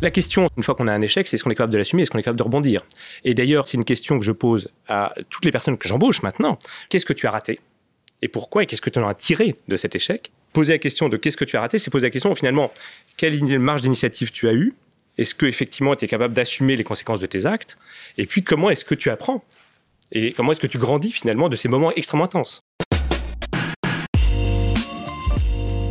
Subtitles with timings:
[0.00, 2.02] La question, une fois qu'on a un échec, c'est est-ce qu'on est capable de l'assumer,
[2.02, 2.84] est-ce qu'on est capable de rebondir?
[3.24, 6.56] Et d'ailleurs, c'est une question que je pose à toutes les personnes que j'embauche maintenant.
[6.88, 7.58] Qu'est-ce que tu as raté?
[8.22, 8.62] Et pourquoi?
[8.62, 10.30] Et qu'est-ce que tu en as tiré de cet échec?
[10.52, 12.72] Poser la question de qu'est-ce que tu as raté, c'est poser la question finalement,
[13.16, 14.72] quelle marge d'initiative tu as eue?
[15.18, 17.76] Est-ce que effectivement tu es capable d'assumer les conséquences de tes actes?
[18.18, 19.44] Et puis comment est-ce que tu apprends?
[20.12, 22.60] Et comment est-ce que tu grandis finalement de ces moments extrêmement intenses?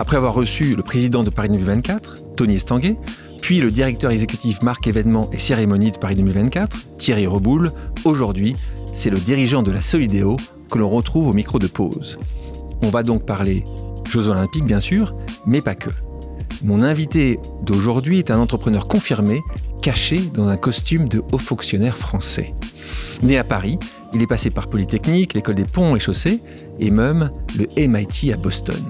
[0.00, 2.96] Après avoir reçu le président de Paris 2024, Tony Estanguet,
[3.42, 7.70] puis le directeur exécutif marque événements et cérémonies de Paris 2024, Thierry Reboul,
[8.06, 8.56] aujourd'hui,
[8.94, 10.38] c'est le dirigeant de la Solidéo
[10.70, 12.18] que l'on retrouve au micro de pause.
[12.82, 13.66] On va donc parler
[14.08, 15.90] Jeux Olympiques, bien sûr, mais pas que.
[16.64, 19.42] Mon invité d'aujourd'hui est un entrepreneur confirmé,
[19.82, 22.54] caché dans un costume de haut fonctionnaire français.
[23.22, 23.78] Né à Paris,
[24.14, 26.40] il est passé par Polytechnique, l'école des ponts et chaussées,
[26.78, 28.82] et même le MIT à Boston.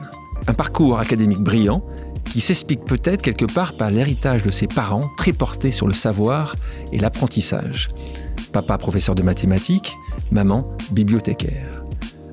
[0.46, 1.82] Un parcours académique brillant
[2.24, 6.54] qui s'explique peut-être quelque part par l'héritage de ses parents très portés sur le savoir
[6.92, 7.90] et l'apprentissage.
[8.52, 9.96] Papa professeur de mathématiques,
[10.30, 11.82] maman bibliothécaire.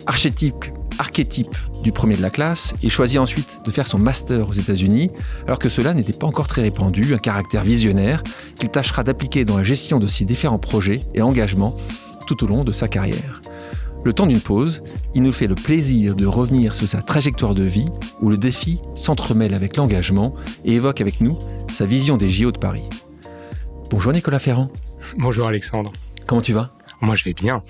[0.06, 0.66] Archétype,
[1.00, 5.12] archétype du premier de la classe, il choisit ensuite de faire son master aux États-Unis,
[5.46, 8.24] alors que cela n'était pas encore très répandu, un caractère visionnaire
[8.60, 11.76] qu'il tâchera d'appliquer dans la gestion de ses différents projets et engagements
[12.26, 13.42] tout au long de sa carrière.
[14.04, 14.82] Le temps d'une pause,
[15.16, 17.90] il nous fait le plaisir de revenir sur sa trajectoire de vie
[18.22, 21.38] où le défi s'entremêle avec l'engagement et évoque avec nous
[21.70, 22.88] sa vision des JO de Paris.
[23.90, 24.72] Bonjour Nicolas Ferrand.
[25.18, 25.92] Bonjour Alexandre.
[26.26, 26.74] Comment tu vas?
[27.02, 27.64] Moi je vais bien.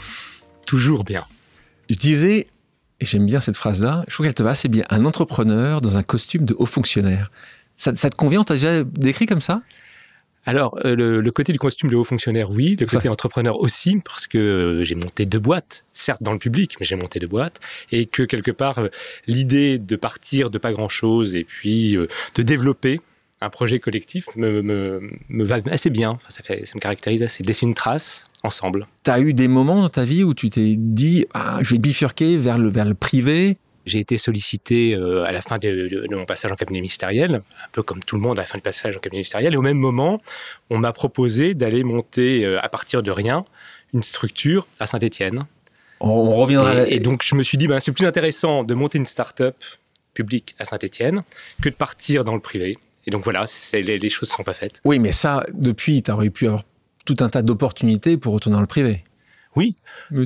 [0.65, 1.25] Toujours bien.
[1.89, 2.47] Je disais,
[2.99, 5.97] et j'aime bien cette phrase-là, je trouve qu'elle te va assez bien, un entrepreneur dans
[5.97, 7.31] un costume de haut fonctionnaire.
[7.77, 8.41] Ça, ça te convient?
[8.41, 9.61] As déjà décrit comme ça?
[10.47, 12.77] Alors, euh, le, côté du costume de haut fonctionnaire, oui.
[12.79, 16.77] Le côté entrepreneur aussi, parce que euh, j'ai monté deux boîtes, certes dans le public,
[16.79, 17.59] mais j'ai monté deux boîtes.
[17.91, 18.87] Et que quelque part, euh,
[19.27, 21.97] l'idée de partir de pas grand-chose et puis
[22.35, 23.01] de développer
[23.41, 26.17] un projet collectif me, me, va assez bien.
[26.29, 27.43] ça, fait, ça me caractérise assez.
[27.43, 28.87] Laisser une trace ensemble.
[29.03, 31.77] Tu as eu des moments dans ta vie où tu t'es dit ah, je vais
[31.77, 33.57] bifurquer vers le, vers le privé
[33.87, 37.81] j'ai été sollicité euh, à la fin de, mon passage en cabinet ministériel, un peu
[37.81, 39.53] comme tout le monde à la fin du passage en cabinet ministériel.
[39.53, 40.21] Et au même moment,
[40.69, 43.45] on m'a proposé d'aller monter euh, à partir de rien
[43.93, 45.45] une structure à Saint-Étienne.
[45.99, 46.87] On, reviendra.
[46.87, 49.55] Et, et, donc je me suis dit, ben, c'est plus intéressant de monter une start-up
[50.13, 51.23] publique à Saint-Étienne
[51.61, 52.77] que de partir dans le privé.
[53.07, 54.81] Et donc voilà, les, les choses ne sont pas faites.
[54.83, 56.63] Oui, mais ça, depuis, tu aurais pu avoir
[57.05, 59.03] tout un tas d'opportunités pour retourner dans le privé.
[59.57, 59.75] Oui.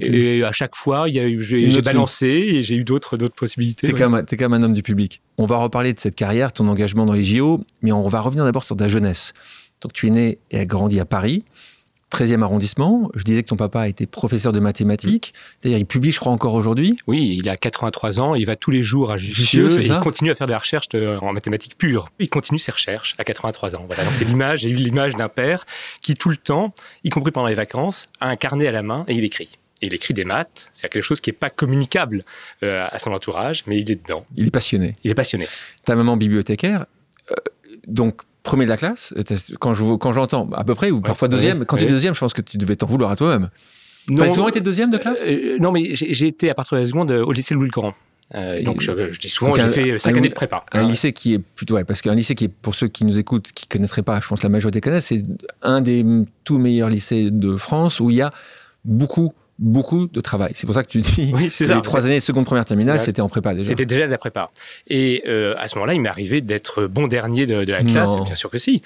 [0.01, 3.87] Et à chaque fois, j'ai balancé et j'ai eu d'autres possibilités.
[3.87, 4.09] Tu es, quand
[4.49, 5.21] même un homme du public.
[5.37, 8.43] On va reparler de cette carrière, ton engagement dans les JO, mais on va revenir
[8.43, 9.33] d'abord sur ta jeunesse.
[9.79, 11.45] Donc tu es né et as grandi à Paris.
[12.11, 13.09] 13e arrondissement.
[13.15, 15.33] Je disais que ton papa était professeur de mathématiques.
[15.63, 16.97] D'ailleurs, il publie, je crois, encore aujourd'hui.
[17.07, 20.31] Oui, il a 83 ans, il va tous les jours à Jussieu, et il continue
[20.31, 22.09] à faire de la recherche en mathématiques pures.
[22.19, 23.83] Il continue ses recherches à 83 ans.
[23.87, 25.65] Voilà, donc c'est l'image, j'ai eu l'image d'un père
[26.01, 26.73] qui tout le temps,
[27.03, 29.57] y compris pendant les vacances, a un carnet à la main et il écrit.
[29.81, 32.25] il écrit des maths, c'est quelque chose qui n'est pas communicable
[32.63, 34.25] euh, à son entourage, mais il est dedans.
[34.35, 34.95] Il est passionné.
[35.03, 35.47] Il est passionné.
[35.85, 36.85] Ta maman bibliothécaire,
[37.31, 37.35] euh,
[37.87, 39.13] donc premier de la classe
[39.59, 41.65] Quand je quand j'entends à peu près ou parfois deuxième.
[41.65, 43.49] Quand tu es deuxième, je pense que tu devais t'en vouloir à toi-même.
[44.07, 45.23] Tu as souvent été deuxième de classe?
[45.27, 47.93] Euh, Non, mais j'ai été à partir de la seconde au lycée Louis le Grand.
[48.33, 50.65] Euh, donc je, dis souvent, j'ai fait cinq années de prépa.
[50.71, 53.19] Un lycée qui est plutôt, ouais, parce qu'un lycée qui est, pour ceux qui nous
[53.19, 55.21] écoutent, qui connaîtraient pas, je pense que la majorité connaissent, c'est
[55.61, 56.05] un des
[56.43, 58.31] tout meilleurs lycées de France où il y a
[58.85, 60.51] beaucoup beaucoup de travail.
[60.55, 63.21] C'est pour ça que tu dis oui, c'est les trois années, seconde, première, terminale, c'était
[63.21, 63.67] en prépa déjà.
[63.67, 64.49] C'était déjà de la prépa.
[64.87, 68.35] Et euh, à ce moment-là, il m'est arrivé d'être bon dernier de, la classe, bien
[68.35, 68.81] sûr que si,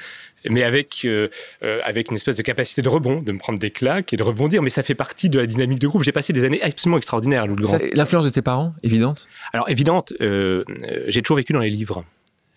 [0.48, 1.30] mais avec, euh,
[1.64, 4.24] euh, avec une espèce de capacité de rebond, de me prendre des claques et de
[4.24, 4.62] rebondir.
[4.62, 6.04] Mais ça fait partie de la dynamique de groupe.
[6.04, 7.48] J'ai passé des années absolument extraordinaires
[7.94, 9.28] L'influence de tes parents, évidente?
[9.54, 12.04] Alors, évidente, j'ai toujours vécu dans les livres.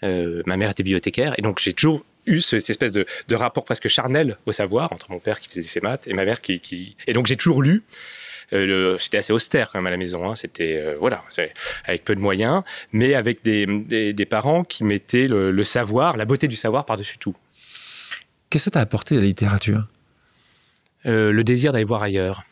[0.03, 4.37] ma mère était bibliothécaire et donc j'ai toujours eu cette espèce de, rapport presque charnel
[4.47, 6.97] au savoir entre mon père qui faisait ses maths et ma mère qui...
[7.07, 7.83] Et donc j'ai toujours lu.
[8.53, 10.29] Euh, c'était assez austère quand même à la maison.
[10.29, 10.35] Hein.
[10.35, 11.23] C'était euh, voilà,
[11.85, 16.49] avec peu de moyens, mais avec des, des, parents qui mettaient le, savoir, la beauté
[16.49, 17.37] du savoir par-dessus tout.
[18.51, 19.87] Qu'est-ce que ça t'a apporté la littérature?
[21.07, 22.45] Euh, Le désir d'aller voir ailleurs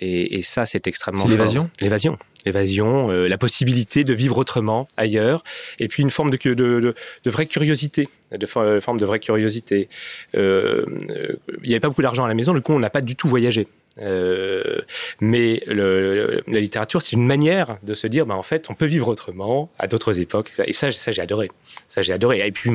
[0.00, 2.18] Et, et ça, c'est extrêmement l'évasion L'évasion.
[2.46, 5.44] L'évasion, euh, la possibilité de vivre autrement ailleurs,
[5.78, 6.94] et puis une forme de, de, de,
[7.24, 9.88] de vraie curiosité, de for- forme de vraie curiosité.
[10.34, 12.88] Euh, euh, Il n'y avait pas beaucoup d'argent à la maison, du coup, on n'a
[12.90, 13.68] pas du tout voyagé.
[14.00, 14.80] Euh,
[15.20, 19.08] mais la littérature, c'est une manière de se dire, bah, en fait, on peut vivre
[19.08, 20.52] autrement à d'autres époques.
[20.66, 21.50] Et ça, j'ai adoré.
[21.88, 22.46] Ça, j'ai adoré.
[22.46, 22.70] Et puis,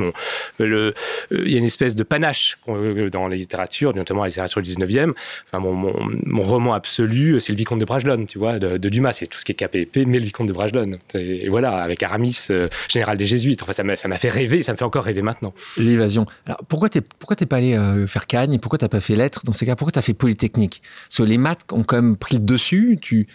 [0.60, 0.92] euh,
[1.32, 4.68] il y a une espèce de panache qu'on- dans la littérature, notamment la littérature du
[4.70, 5.14] 19e.
[5.48, 9.14] Enfin, mon, mon, roman absolu, c'est le Vicomte de Bragelonne, tu vois, de, Dumas.
[9.14, 10.98] C'est tout ce qui est KPP, mais le Vicomte de Bragelonne.
[11.16, 13.64] Et voilà, avec Aramis, euh, général des Jésuites.
[13.64, 15.54] Enfin, ça m'a fait rêver, ça me fait encore rêver maintenant.
[15.78, 16.26] L'évasion.
[16.46, 19.66] Alors pourquoi t'es pas allé euh, faire Cagne Pourquoi t'as pas fait lettres dans ces
[19.66, 19.76] cas?
[19.76, 20.82] Pourquoi t'as fait Polytechnique?
[21.10, 22.98] Parce que les maths ont quand même pris le dessus.
[23.02, 23.28] Tu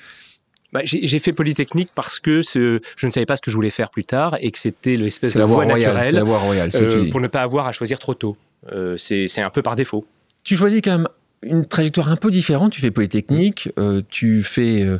[0.72, 3.70] Bah, j'ai fait Polytechnique parce que ce- je ne savais pas ce que je voulais
[3.70, 5.94] faire plus tard et que c'était l'espèce de la voie voie royale.
[5.94, 6.70] La naturelle voie royale.
[6.76, 8.36] euh, pour ne pas avoir à choisir trop tôt.
[8.72, 10.06] Euh, c'est un peu par défaut.
[10.44, 11.08] Tu choisis quand même
[11.42, 12.72] une trajectoire un peu différente.
[12.72, 14.98] Tu fais Polytechnique, euh, tu fais euh,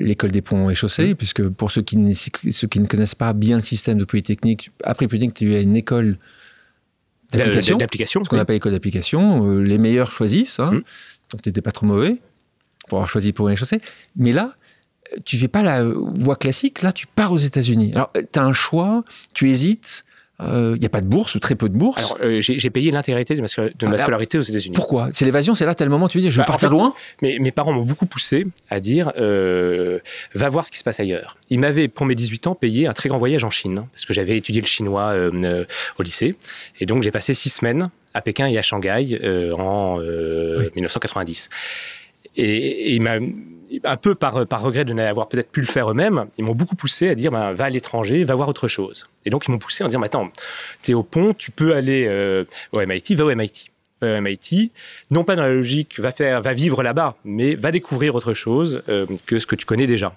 [0.00, 3.32] l'école des ponts et chaussées, puisque pour ceux qui, ne- ceux qui ne connaissent pas
[3.32, 6.18] bien le système de Polytechnique, après Polytechnique, tu as une école
[7.32, 8.42] d'application, ce qu'on oui.
[8.42, 9.46] appelle école d'application.
[9.48, 10.72] Euh, les meilleurs choisissent, hein.
[10.72, 10.82] Mm.
[11.30, 12.16] Donc tu n'étais pas trop mauvais
[12.88, 13.80] pour avoir choisi pour les chaussées.
[14.16, 14.52] Mais là,
[15.12, 17.92] euh, tu fais pas la voie classique, là tu pars aux États-Unis.
[17.94, 19.04] Alors, tu as un choix,
[19.34, 20.04] tu hésites,
[20.42, 21.98] il n'y a pas de bourse ou très peu de bourse.
[21.98, 24.72] Alors, euh, j'ai payé l'intégrité de ma, scola- de ma Ah, scolarité aux États-Unis.
[24.74, 25.10] Pourquoi?
[25.12, 26.74] C'est l'évasion, c'est là, tel moment, tu veux dire, je veux Bah, en partir fait,
[26.74, 29.98] loin Mais mes parents m'ont beaucoup poussé à dire euh,
[30.34, 31.36] va voir ce qui se passe ailleurs.
[31.50, 34.06] Ils m'avaient, pour mes 18 ans, payé un très grand voyage en Chine, hein, parce
[34.06, 35.64] que j'avais étudié le chinois euh, euh,
[35.98, 36.36] au lycée.
[36.80, 40.70] Et donc, j'ai passé six semaines à Pékin et à Shanghai euh, en euh, Oui.
[40.76, 41.50] 1990.
[42.36, 43.18] Et, et il m'a
[43.84, 46.76] un peu par, par regret de n'avoir peut-être pu le faire eux-mêmes, ils m'ont beaucoup
[46.76, 49.06] poussé à dire ben, va à l'étranger, va voir autre chose.
[49.24, 50.30] Et donc ils m'ont poussé disant mais attends,
[50.82, 53.70] tu es au pont, tu peux aller euh, au MIT, va au MIT.
[54.00, 54.72] Va au MIT,
[55.10, 58.82] non pas dans la logique va, faire, va vivre là-bas, mais va découvrir autre chose
[58.88, 60.14] euh, que ce que tu connais déjà.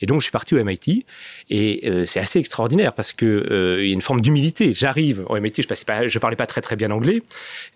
[0.00, 1.04] Et donc, je suis parti au MIT
[1.50, 4.72] et euh, c'est assez extraordinaire parce que euh, y a une forme d'humilité.
[4.74, 7.22] J'arrive au MIT, je pas, je parlais pas très très bien anglais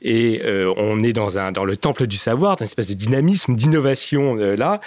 [0.03, 2.95] et euh, on est dans un dans le temple du savoir, dans une espèce de
[2.95, 4.81] dynamisme, d'innovation euh, là.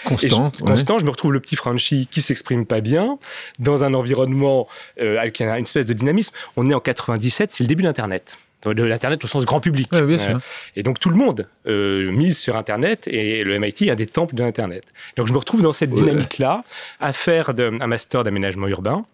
[0.58, 0.68] Je- ouais.
[0.72, 3.18] constant, je me retrouve le petit Frenchie qui s'exprime pas bien
[3.60, 4.68] dans un environnement
[5.00, 6.34] avec un- une espèce de dynamisme.
[6.58, 8.38] On est en 97, c'est le début d'Internet.
[8.66, 9.92] De l'Internet au sens grand public.
[9.92, 10.40] Ouais, bien Euh, sûr.
[10.76, 14.06] et donc tout le monde euh, mise sur Internet et le MIT est un des
[14.06, 14.84] temples de l'Internet.
[15.18, 15.98] Donc je me retrouve dans cette Ouais.
[16.02, 16.64] dynamique-là
[17.00, 19.06] à faire de- un master d'aménagement urbain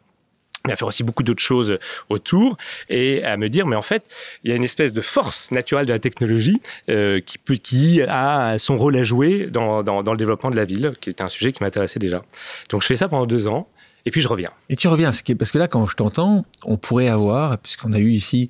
[0.66, 1.78] mais à faire aussi beaucoup d'autres choses
[2.10, 2.58] autour
[2.90, 4.04] et à me dire mais en fait
[4.44, 6.60] il y a une espèce de force naturelle de la technologie
[6.90, 10.58] euh, qui, peut, qui a son rôle à jouer dans, dans, dans le développement de
[10.58, 12.22] la ville qui était un sujet qui m'intéressait déjà
[12.70, 13.70] donc je fais ça pendant deux ans
[14.06, 17.10] et puis je reviens Et tu reviens, parce que là, quand je t'entends, on pourrait
[17.10, 18.50] avoir, puisqu'on a eu ici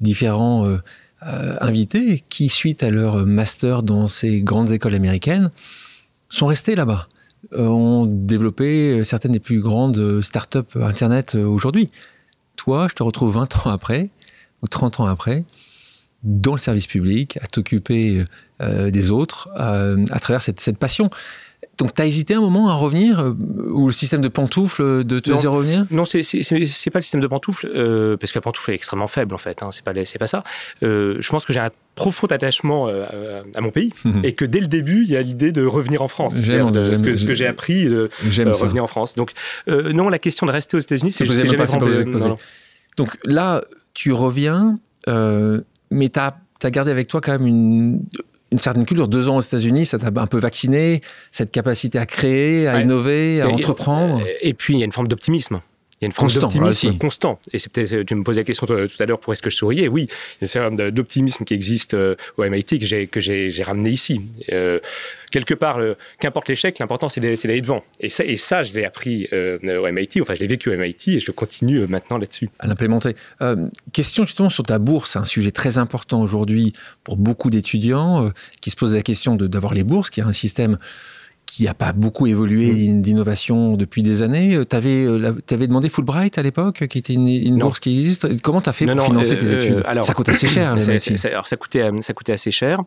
[0.00, 0.78] différents euh,
[1.26, 5.50] euh, invités qui, suite à leur master dans ces grandes écoles américaines,
[6.28, 7.08] sont restés là-bas,
[7.52, 11.90] euh, ont développé certaines des plus grandes startups Internet aujourd'hui.
[12.56, 14.10] Toi, je te retrouve 20 ans après,
[14.62, 15.44] ou 30 ans après,
[16.22, 18.24] dans le service public, à t'occuper
[18.60, 21.08] des autres, à travers cette passion.
[21.80, 23.32] Donc, tu as hésité un moment à revenir euh,
[23.70, 25.36] Ou le système de pantoufles de te Non.
[25.36, 25.86] faisait revenir?
[25.90, 26.20] Non, c'est
[26.92, 29.62] pas le système de pantoufle, euh, parce que la pantoufle est extrêmement faible en fait.
[29.62, 30.44] Hein, c'est pas ça.
[30.82, 34.24] Euh, je pense que j'ai un profond attachement euh, à, mon pays Mhm.
[34.24, 36.36] et que dès le début, il y a l'idée de revenir en France.
[36.42, 39.14] J'aime, ce que, j'ai appris, de euh, revenir en France.
[39.14, 39.32] Donc
[39.68, 42.36] euh, non, la question de rester aux États-Unis, c'est jamais pas, pas non, non.
[42.96, 43.62] Donc là,
[43.94, 44.78] tu reviens,
[45.08, 45.60] euh,
[45.90, 46.34] mais tu as,
[46.70, 48.02] gardé avec toi quand même une,
[48.52, 49.08] une certaine culture.
[49.08, 52.82] Deux ans aux États-Unis, ça t'a un peu vacciné, cette capacité à créer, à Ouais.
[52.82, 54.20] innover, à Et- entreprendre.
[54.42, 55.60] Et puis, il y a une forme d'optimisme.
[56.00, 57.38] Il y a une forme d'optimisme constant.
[57.52, 59.56] Et c'est peut-être, tu me posais la question tout à l'heure, pourquoi est-ce que je
[59.56, 60.08] souriais Oui,
[60.40, 62.78] il y a une forme d'optimisme qui existe euh, au MIT
[63.10, 64.26] que j'ai, ramené ici.
[64.50, 64.80] Euh,
[65.30, 65.78] quelque part,
[66.18, 67.84] qu'importe l'échec, l'important c'est d'aller, devant.
[68.00, 70.76] Et ça, et ça, je l'ai appris euh, au MIT, enfin je l'ai vécu au
[70.76, 72.48] MIT et je continue euh, maintenant là-dessus.
[72.60, 73.14] à l'implémenter.
[73.42, 76.72] Euh, question justement sur ta bourse, un sujet très important aujourd'hui
[77.04, 78.30] pour beaucoup d'étudiants euh,
[78.62, 80.78] qui se posent la question de- d'avoir les bourses, qui est un système
[81.52, 83.02] qui n'a pas beaucoup évolué Mm.
[83.02, 84.58] d'innovation depuis des années.
[84.68, 85.06] Tu avais,
[85.66, 88.40] demandé Fulbright à l'époque, qui était une, bourse qui existe.
[88.42, 89.76] Comment tu as fait Non, pour non, financer euh, tes études?
[89.78, 90.74] euh, alors- Ça coûte assez cher,
[91.16, 92.80] ça- alors ça coûtait, euh, ça coûtait assez cher.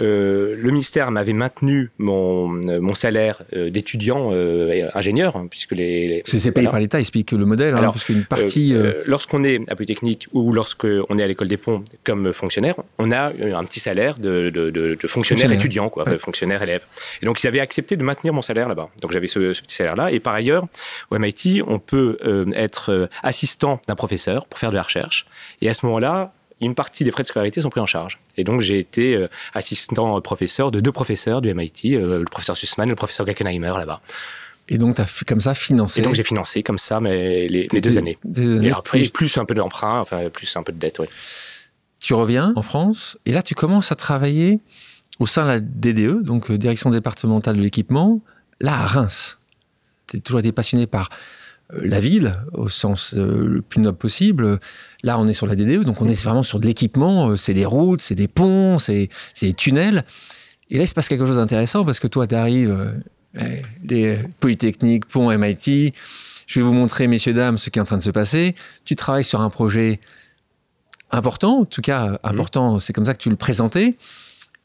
[0.00, 5.72] Euh, le ministère m'avait maintenu mon, euh, mon salaire euh, d'étudiant euh, ingénieur, hein, puisque
[5.72, 6.70] les, les- C'est payé voilà.
[6.70, 8.74] par l'État, explique le modèle, hein, parce qu'une partie...
[8.74, 12.32] Euh, euh, euh, lorsqu'on est à Polytechnique ou lorsqu'on est à l'école des ponts comme
[12.32, 15.52] fonctionnaire, on a euh, un petit salaire de, de- de- de fonctionnaire, Fonctionnaire.
[15.58, 16.14] étudiant, quoi, Ouais.
[16.14, 16.82] euh, fonctionnaire élève.
[17.22, 18.88] Et donc ils avaient accepté de maintenir mon salaire là-bas.
[19.00, 20.10] Donc j'avais ce, ce petit salaire-là.
[20.10, 20.66] Et par ailleurs,
[21.10, 25.26] au MIT, on peut euh, être euh, assistant d'un professeur pour faire de la recherche.
[25.62, 28.18] Et à ce moment-là, une partie des frais de scolarité sont pris en charge.
[28.36, 32.56] Et donc, j'ai été euh, assistant professeur de deux professeurs du MIT, euh, le professeur
[32.56, 34.00] Sussman et le professeur Gackenheimer là-bas.
[34.68, 37.68] Et donc, tu as comme ça financé Et donc, j'ai financé comme ça mes, les,
[37.72, 38.18] mes deux années.
[38.36, 41.06] Et après, plus un peu d'emprunt, enfin, plus un peu de dette, oui.
[42.00, 44.60] Tu reviens en France et là, tu commences à travailler
[45.18, 48.20] au sein de la DDE, donc euh, Direction départementale de l'équipement,
[48.60, 49.38] là à Reims.
[50.06, 51.10] Tu as toujours été passionné par
[51.74, 54.58] euh, la ville au sens euh, le plus noble possible.
[55.02, 57.36] Là, on est sur la DDE, donc on est vraiment sur de l'équipement.
[57.36, 59.08] C'est des routes, c'est des ponts, c'est
[59.40, 60.04] des tunnels.
[60.70, 63.02] Et là, il se passe quelque chose d'intéressant parce que toi, tu arrives,
[63.88, 65.94] les Polytechniques, ponts, MIT.
[66.46, 68.54] Je vais vous montrer, messieurs, dames, ce qui est en train de se passer.
[68.84, 70.00] Tu travailles sur un projet
[71.10, 73.96] important, en tout cas important, c'est comme ça que tu le présentais.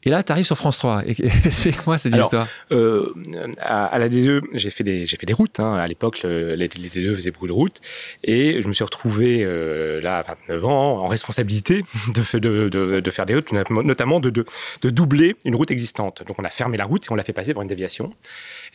[0.06, 1.02] Et là, tu arrives sur France 3.
[1.06, 1.10] Et-
[1.46, 2.48] Explique-moi cette Alors, histoire.
[2.72, 3.12] Euh,
[3.60, 5.60] à, à la DE, j'ai fait des, j'ai fait des routes.
[5.60, 5.74] hein.
[5.74, 7.80] À l'époque, le- les, les DE faisaient beaucoup de routes.
[8.22, 11.84] Et je me suis retrouvé, euh, là, à 29 ans, en responsabilité
[12.14, 14.44] de, fa- de, de, de faire des routes, notamment de
[14.82, 16.22] doubler une route existante.
[16.26, 18.12] Donc, on a fermé la route et on l'a fait passer par une déviation.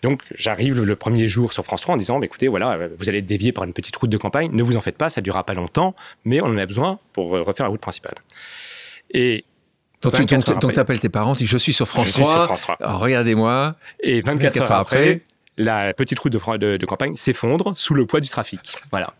[0.02, 3.10] Donc, j'arrive le premier jour sur France 3 en disant, bah, écoutez, voilà, euh, vous
[3.10, 4.50] allez être dévié par une petite route de campagne.
[4.54, 5.96] Ne vous en faites pas, ça ne durera pas longtemps,
[6.26, 8.16] mais on en a besoin pour euh, refaire la route principale.
[9.14, 9.44] Et
[10.02, 10.82] Donc, tu 24 heures donc, après.
[10.82, 12.34] appelles tes parents, tu dis Je suis sur France je suis 3.
[12.34, 12.78] sur France 3.
[12.80, 13.76] Alors, regardez-moi.
[14.02, 15.22] Et 24, 24 heures après,
[15.58, 18.78] la petite route de, Fran- de- de campagne s'effondre sous le poids du trafic.
[18.92, 19.14] Voilà.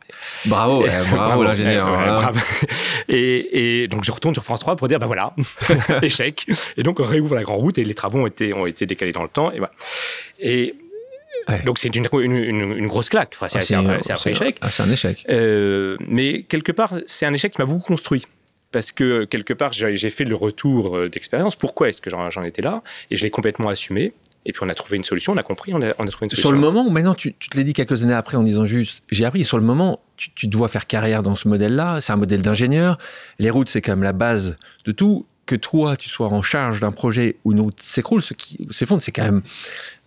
[0.46, 1.86] Bravo, Et- bravo, l'ingénieur.
[1.86, 2.14] Voilà.
[2.14, 2.40] bravo.
[3.10, 5.34] Et, et donc je retourne sur France 3 pour dire, ben voilà,
[6.02, 6.46] échec.
[6.78, 9.12] Et donc on réouvre la grande route et les travaux ont été, ont été décalés
[9.12, 9.52] dans le temps.
[9.52, 9.74] Et, voilà.
[10.40, 10.76] et
[11.48, 11.62] Ouais.
[11.64, 13.34] donc c'est une, une, une- une grosse claque.
[13.36, 13.98] Enfin, c'est Ah, un,
[14.30, 14.58] échec.
[14.62, 15.26] ah, c'est un échec.
[15.30, 18.26] Euh, mais quelque part, c'est un échec qui m'a beaucoup construit.
[18.72, 21.56] Parce que quelque part, j'ai fait le retour euh, d'expérience.
[21.56, 22.84] Pourquoi est-ce que j'en étais là?
[23.10, 24.14] Et je l'ai complètement assumé.
[24.46, 26.26] Et puis on a trouvé une solution, on a compris, on a, on a trouvé
[26.26, 26.50] une solution.
[26.50, 28.66] Sur le moment, ou maintenant, tu, tu te l'as dit quelques années après en disant
[28.66, 29.44] juste J'ai appris.
[29.44, 32.00] Sur le moment, tu, tu dois faire carrière dans ce modèle-là.
[32.00, 32.98] C'est un modèle d'ingénieur.
[33.38, 35.26] Les routes, c'est quand même la base de tout.
[35.46, 39.02] Que toi, tu sois en charge d'un projet où une route s'écroule, ce qui s'effondre,
[39.02, 39.42] c'est quand même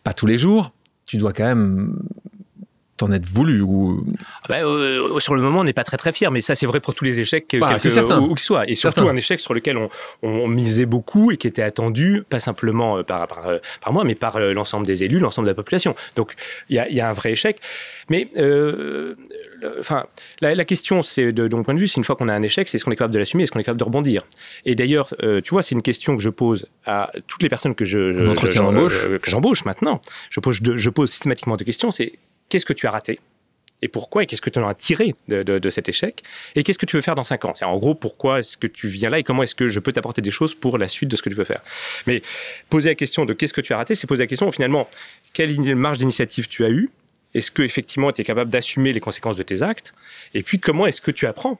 [0.04, 0.72] pas tous les jours.
[1.04, 1.98] Tu dois quand même
[3.06, 3.60] t'en être voulu.
[3.60, 4.04] Ou...
[4.44, 6.66] Ah bah, euh, sur le moment, on n'est pas très très fier, mais ça c'est
[6.66, 8.20] vrai pour tous les échecs, Bah, certain.
[8.20, 8.68] où, où qu'ils soient.
[8.68, 9.12] Et surtout Certain.
[9.12, 9.88] un échec sur lequel on,
[10.22, 14.04] on misait beaucoup et qui était attendu, pas simplement euh, par, par, euh, par moi,
[14.04, 15.94] mais par l'ensemble des élus, l'ensemble de la population.
[16.16, 16.34] Donc
[16.68, 17.58] il y a, y a un vrai échec.
[18.10, 19.14] Mais euh,
[19.60, 20.04] le- enfin,
[20.40, 22.34] la, la question, c'est de, de mon point de vue, c'est une fois qu'on a
[22.34, 24.24] un échec, c'est est-ce qu'on est capable de l'assumer, est-ce qu'on est capable de rebondir?
[24.64, 27.74] Et d'ailleurs, euh, tu vois, c'est une question que je pose à toutes les personnes
[27.74, 28.34] que je,
[29.18, 30.00] que j'embauche maintenant.
[30.30, 31.90] Je pose, je pose systématiquement deux questions.
[31.90, 32.12] C'est
[32.52, 33.18] qu'est-ce que tu as raté
[33.80, 36.22] et pourquoi et qu'est-ce que tu en as tiré de, cet échec
[36.54, 38.88] et qu'est-ce que tu veux faire dans 5 ans en gros pourquoi est-ce que tu
[38.88, 41.16] viens là et comment est-ce que je peux t'apporter des choses pour la suite de
[41.16, 41.62] ce que tu peux faire.
[42.06, 42.20] Mais
[42.68, 44.86] poser la question de qu'est-ce que tu as raté, c'est poser la question finalement
[45.32, 46.90] quelle marge d'initiative tu as eu
[47.32, 49.94] Est-ce que effectivement tu es capable d'assumer les conséquences de tes actes
[50.34, 51.58] Et puis comment est-ce que tu apprends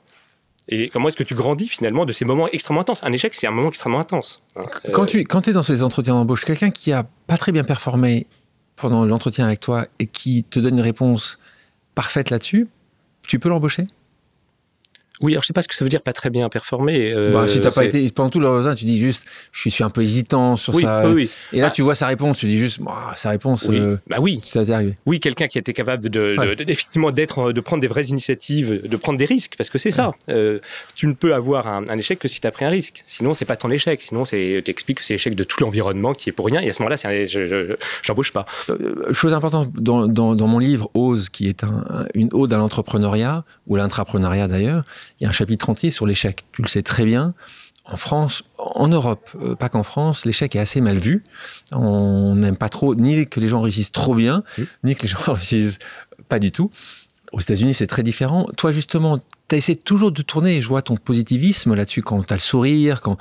[0.68, 3.48] et comment est-ce que tu grandis finalement de ces moments extrêmement intenses Un échec, c'est
[3.48, 4.44] un moment extrêmement intense.
[4.92, 8.28] Quand tu es dans ces entretiens d'embauche, quelqu'un qui a pas très bien performé
[8.82, 11.38] pendant l'entretien avec toi et qui te donne une réponse
[11.94, 12.66] parfaite là-dessus,
[13.28, 13.86] tu peux l'embaucher?
[15.22, 17.12] Oui, alors je sais pas ce que ça veut dire pas très bien performer.
[17.12, 19.84] euh, bah, Si tu n'as pas été pendant tout l'entretien, tu dis juste je suis
[19.84, 21.06] un peu hésitant sur Oui, ça.
[21.06, 21.30] oui, oui.
[21.52, 21.70] Et là, Ah.
[21.70, 23.78] tu vois sa réponse, tu dis juste Bah, sa réponse, Oui.
[23.78, 24.94] euh, Bah oui, ça t'est arrivé.
[25.06, 26.56] Oui, quelqu'un qui était capable de, de- Ouais.
[26.56, 29.90] de- effectivement d'être, de prendre des vraies initiatives, de prendre des risques, parce que c'est
[29.90, 30.12] ça.
[30.28, 30.58] Euh,
[30.94, 33.02] tu ne peux avoir un, un échec que si tu as pris un risque.
[33.06, 34.00] Sinon, c'est pas ton échec.
[34.02, 36.60] Sinon, c'est t'expliques que c'est l'échec de tout l'environnement qui est pour rien.
[36.60, 38.46] Et à ce moment-là, c'est je, je- j'embauche pas.
[38.70, 42.52] Euh, chose importante dans, dans- dans mon livre Ose, qui est un- un- une ode
[42.52, 44.84] à l'entrepreneuriat, ou l'intrapreneuriat d'ailleurs,
[45.22, 46.42] il y a un chapitre entier sur l'échec.
[46.50, 47.32] Tu le sais très bien.
[47.84, 51.22] En France, en Europe, euh, pas qu'en France, l'échec est assez mal vu.
[51.70, 54.66] On n'aime pas trop ni que les gens réussissent trop bien, Oui.
[54.82, 55.78] ni que les gens réussissent
[56.28, 56.72] pas du tout.
[57.32, 58.48] Aux États-Unis, c'est très différent.
[58.56, 62.32] Toi, justement, tu as essayé toujours de tourner, je vois ton positivisme là-dessus, quand tu
[62.32, 63.16] as le sourire, quand.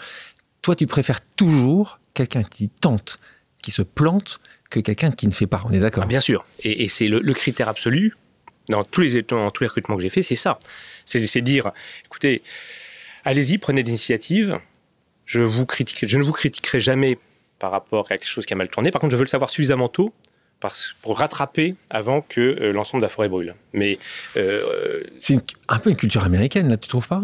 [0.63, 3.19] Toi, tu préfères toujours quelqu'un qui tente,
[3.61, 4.39] qui se plante,
[4.71, 5.61] que quelqu'un qui ne fait pas.
[5.65, 6.45] On est d'accord Ah, bien sûr.
[6.63, 8.15] Et, et c'est le, le critère absolu
[8.69, 10.59] dans tous les, recrutements que j'ai fait, c'est ça.
[11.05, 11.71] C'est dire,
[12.05, 12.41] écoutez,
[13.23, 14.59] allez-y, prenez des initiatives.
[15.25, 17.17] Je, je ne vous critiquerai jamais
[17.59, 18.91] par rapport à quelque chose qui a mal tourné.
[18.91, 20.13] Par contre, je veux le savoir suffisamment tôt
[21.01, 23.55] pour rattraper avant que euh, l'ensemble de la forêt brûle.
[23.73, 23.99] Mais
[24.37, 27.23] euh, C'est un peu une culture américaine, là, tu trouves pas?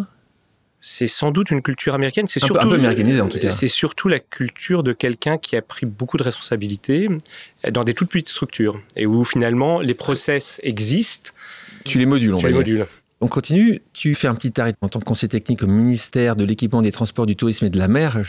[0.79, 2.27] C'est sans doute une culture américaine.
[2.27, 3.51] C'est peu- surtout un peu américanisée, en tout cas.
[3.51, 7.09] C'est surtout la culture de quelqu'un qui a pris beaucoup de responsabilités
[7.71, 11.31] dans des toutes petites structures et où finalement les process existent.
[11.85, 12.79] Tu les modules, on Tu va les dire.
[12.79, 12.85] modules.
[13.19, 13.81] On continue.
[13.93, 16.91] Tu fais un petit arrêt en tant que conseiller technique au ministère de l'équipement, des
[16.91, 18.15] transports, du tourisme et de la mer.
[18.19, 18.23] Le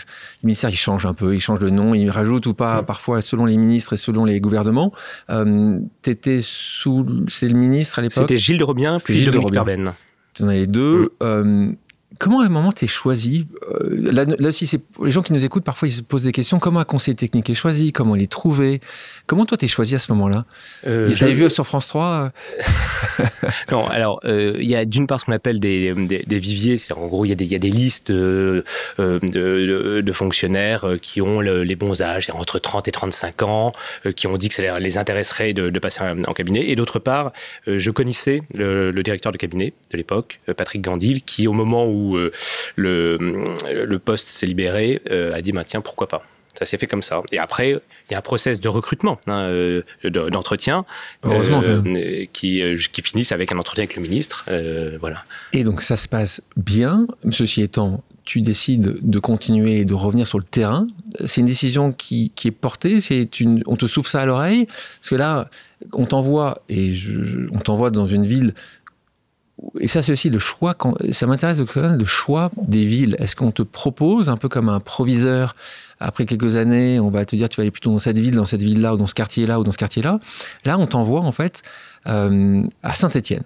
[0.45, 1.35] ministère, il change un peu.
[1.35, 1.93] Il change de nom.
[1.95, 2.87] Il rajoute ou pas, Mm.
[2.87, 4.95] parfois, selon les ministres et selon les gouvernements.
[5.29, 7.05] Euh, T'étais sous...
[7.29, 9.95] C'est le ministre à l'époque C'était Gilles de Robien puis Gilles de Robien.
[10.41, 11.03] En as les deux.
[11.03, 11.09] Mm.
[11.23, 11.73] Euh,
[12.19, 13.47] Comment à un moment t'es choisi?
[13.71, 15.63] Euh, là, là, aussi, c'est les gens qui nous écoutent.
[15.65, 16.59] Parfois, ils se posent des questions.
[16.59, 17.93] Comment un conseiller technique est choisi?
[17.93, 18.81] Comment il est trouvé
[19.27, 20.47] Comment toi t'es choisi à ce moment-là?
[20.87, 22.33] Euh, Ils vu sur France 3
[23.21, 23.25] euh
[23.71, 26.79] Non, alors euh, il y a d'une part ce qu'on appelle des, des, des viviers.
[26.79, 28.65] C'est en gros il y, a des, il y a des listes de,
[28.99, 33.73] de, de fonctionnaires qui ont les bons âges, entre 30 et 35 ans,
[34.17, 36.71] qui ont dit que ça les intéresserait de, de passer en cabinet.
[36.71, 37.33] Et d'autre part,
[37.67, 41.98] je connaissais le, le, directeur de cabinet de l'époque, Patrick Gandil, qui au moment où
[41.99, 42.33] où euh,
[42.77, 43.19] le,
[43.85, 46.25] le poste s'est libéré, euh, a dit bah, tiens, pourquoi pas
[46.59, 47.23] ça s'est fait comme ça.
[47.31, 50.85] Et après, il y a un process de recrutement, hein, euh, d'entretien,
[52.33, 52.63] qui,
[52.93, 54.45] qui finissent avec un entretien avec le ministre.
[54.99, 55.23] voilà.
[55.53, 57.07] Et donc ça se passe bien.
[57.31, 60.87] Ceci étant, tu décides de continuer et de revenir sur le terrain.
[61.25, 63.01] C'est une décision qui, qui est portée.
[63.01, 64.67] C'est une, on te souffle ça à l'oreille.
[64.67, 65.49] Parce que là,
[65.95, 66.93] on t'envoie et
[67.53, 68.53] on t'envoie dans une ville
[69.81, 70.77] et ça, c'est aussi le choix.
[71.11, 73.17] Ça m'intéresse le choix des villes.
[73.19, 75.57] Est-ce qu'on te propose, un peu comme un proviseur,
[76.01, 78.45] après quelques années, on va te dire tu vas aller plutôt dans cette ville, dans
[78.45, 80.21] cette ville-là, ou dans ce quartier-là, ou dans ce quartier-là?
[80.65, 81.63] Là, on t'envoie en fait
[82.07, 83.43] euh, à Saint-Étienne.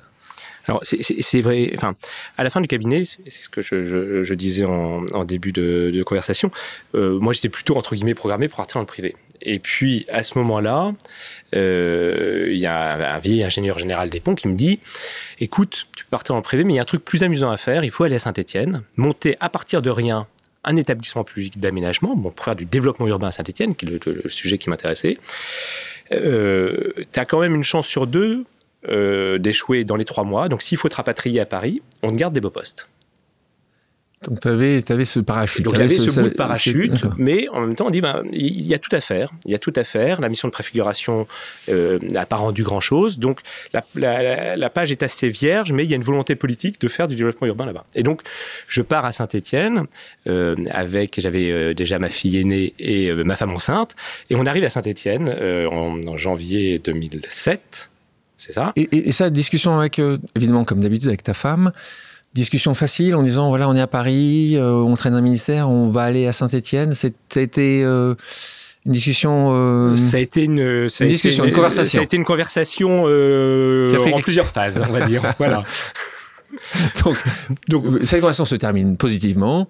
[0.68, 1.72] Alors c'est vrai.
[1.74, 1.94] Enfin,
[2.38, 6.50] à la fin du cabinet, c'est ce que je, disais en, début de, de conversation.
[6.94, 9.16] Euh, moi, j'étais plutôt entre guillemets programmé pour partir dans le privé.
[9.42, 10.92] Et puis à ce moment-là,
[11.54, 14.80] euh, il y a un vieil ingénieur général des ponts qui me dit
[15.40, 17.56] écoute, tu peux partir en privé, mais il y a un truc plus amusant à
[17.56, 17.84] faire.
[17.84, 20.26] Il faut aller à Saint-Étienne, monter à partir de rien
[20.64, 24.58] un établissement public d'aménagement, pour faire du développement urbain à Saint-Étienne, qui est le, sujet
[24.58, 25.18] qui m'intéressait.
[26.12, 28.44] Euh, tu as quand même une chance sur deux
[28.88, 30.48] euh, d'échouer dans les trois mois.
[30.48, 32.88] Donc s'il faut te rapatrier à Paris, on te garde des beaux postes.
[34.28, 35.64] Donc tu avais, ce parachute.
[35.64, 38.66] Donc j'avais ce, ce, bout de parachute, mais en même temps on dit ben, il
[38.66, 39.32] y a tout à faire.
[39.46, 40.20] Il y a tout à faire.
[40.20, 41.26] La mission de préfiguration
[41.68, 43.18] euh, n'a pas rendu grand chose.
[43.18, 43.40] Donc
[43.72, 46.88] la, la, la, page est assez vierge, mais il y a une volonté politique de
[46.88, 47.84] faire du développement urbain là-bas.
[47.94, 48.20] Et donc
[48.68, 49.86] je pars à Saint-Étienne
[50.26, 53.94] euh, avec j'avais euh, déjà ma fille aînée et euh, ma femme enceinte,
[54.28, 57.90] et on arrive à Saint-Étienne euh, en, en, janvier 2007.
[58.36, 58.72] C'est ça.
[58.76, 60.00] Et, et, et ça, discussion avec
[60.34, 61.72] évidemment comme d'habitude avec ta femme
[62.34, 65.90] discussion facile en disant voilà on est à Paris, euh, on traîne un ministère, on
[65.90, 66.94] va aller à Saint-Étienne.
[66.94, 68.14] C'était euh,
[68.86, 69.50] une discussion.
[69.52, 71.98] Euh, ça a été une, ça une discussion, une, conversation.
[71.98, 75.22] Ça a été une conversation en plusieurs phases, on va dire.
[75.38, 75.64] voilà.
[77.04, 77.16] donc,
[77.68, 79.68] donc cette conversation se termine positivement.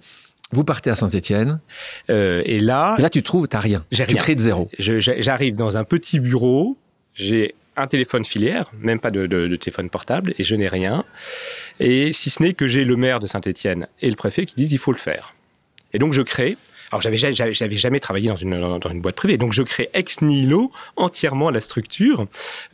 [0.55, 1.61] Vous partez à Saint-Étienne.
[2.09, 3.85] et là, et là tu trouves, t'as rien.
[3.91, 4.15] J'ai rien.
[4.15, 4.71] Tu crées de zéro.
[4.79, 6.77] J'arrive dans un petit bureau.
[7.15, 11.05] J'ai un téléphone filière, même pas de, de, de téléphone portable, et je n'ai rien.
[11.81, 14.73] Et si ce n'est que j'ai le maire de Saint-Étienne et le préfet qui disent
[14.73, 15.35] il faut le faire.
[15.93, 16.57] Et donc je crée
[16.93, 19.39] alors, j'avais, j'avais, j'avais jamais travaillé dans une, dans une boîte privée.
[19.39, 22.27] Donc, je crée ex nihilo entièrement la structure.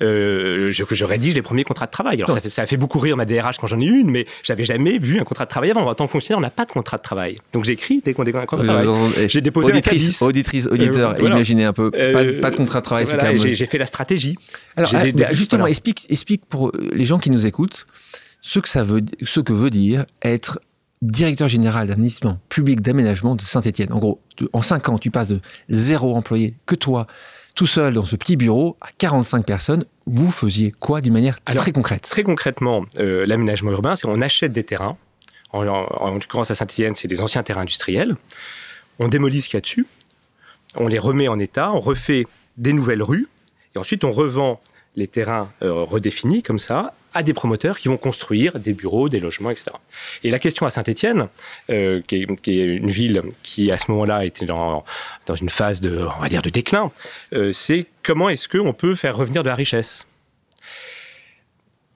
[0.02, 2.16] Euh, je, je rédige les premiers contrats de travail.
[2.16, 4.10] Alors, ça, fait, ça a fait beaucoup rire ma DRH quand j'en ai eu une,
[4.10, 5.86] mais j'avais jamais vu un contrat de travail avant.
[5.86, 7.38] En tant que fonctionnaire, on n'a pas de contrat de travail.
[7.52, 9.28] Donc, j'écris dès qu'on a un contrat de travail.
[9.28, 11.36] J'ai déposé auditrice, un auditrice, auditeur, euh, voilà.
[11.36, 11.92] imaginez un peu.
[11.94, 13.36] Euh, pas, pas, de contrat de travail, voilà.
[13.36, 14.36] J'ai fait la stratégie.
[14.76, 15.70] Alors, ah, des, des, justement, voilà.
[15.70, 17.86] explique, explique pour les gens qui nous écoutent
[18.40, 20.60] ce que ça veut, ce que veut dire être
[21.02, 23.92] directeur général d'un établissement public d'aménagement de Saint-Etienne.
[23.92, 24.20] En gros,
[24.52, 27.06] en 5 ans, tu passes de zéro employé que toi,
[27.54, 29.84] tout seul dans ce petit bureau, à 45 personnes.
[30.06, 32.02] Vous faisiez quoi d'une manière Alors, très concrète?
[32.02, 34.96] Très concrètement, euh, l'aménagement urbain, c'est on achète des terrains.
[35.52, 38.16] En, en, en l'occurrence, à Saint-Etienne, c'est des anciens terrains industriels.
[38.98, 39.86] On démolit ce qu'il y a dessus.
[40.74, 41.72] On les remet en état.
[41.72, 43.28] On refait des nouvelles rues.
[43.74, 44.60] Et ensuite, on revend
[44.96, 49.18] les terrains euh, redéfinis comme ça à des promoteurs qui vont construire des bureaux, des
[49.18, 49.72] logements, etc.
[50.22, 51.26] Et la question à Saint-Étienne,
[51.68, 54.84] euh, qui, est une ville qui à ce moment-là était dans,
[55.26, 56.92] dans, une phase de, on va dire, de déclin,
[57.32, 60.06] euh, c'est comment est-ce qu'on peut faire revenir de la richesse?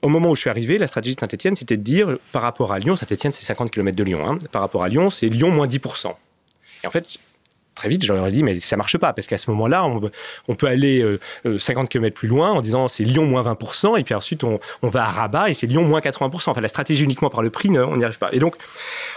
[0.03, 2.73] Au moment où je suis arrivé, la stratégie de Saint-Etienne, c'était de dire, par rapport
[2.73, 5.53] à Lyon, Saint-Etienne, c'est 50 km de Lyon, hein, par rapport à Lyon, c'est Lyon
[5.53, 6.13] moins 10%.
[6.83, 7.07] Et en fait,
[7.83, 9.85] très vite, j'aurais dit, mais ça marche pas, parce qu'à ce moment-là,
[10.47, 14.05] on, peut aller euh, 50 km plus loin en disant c'est Lyon moins 20%, et
[14.05, 16.51] puis ensuite on, va à Rabat et c'est Lyon moins 80%.
[16.51, 18.29] Enfin, la stratégie uniquement par le prix, on n'y arrive pas.
[18.33, 18.55] Et donc,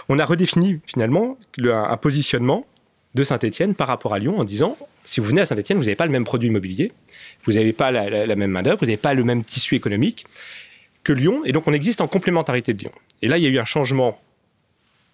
[0.08, 2.66] on a redéfini finalement le, un positionnement
[3.14, 5.94] de Saint-Etienne par rapport à Lyon en disant si vous venez à Saint-Etienne, vous n'avez
[5.94, 6.90] pas le même produit immobilier,
[7.44, 10.26] vous n'avez pas la, la même main-d'œuvre, vous n'avez pas le même tissu économique
[11.04, 12.92] que Lyon, et donc on existe en complémentarité de Lyon.
[13.22, 14.18] Et là, il y a eu un changement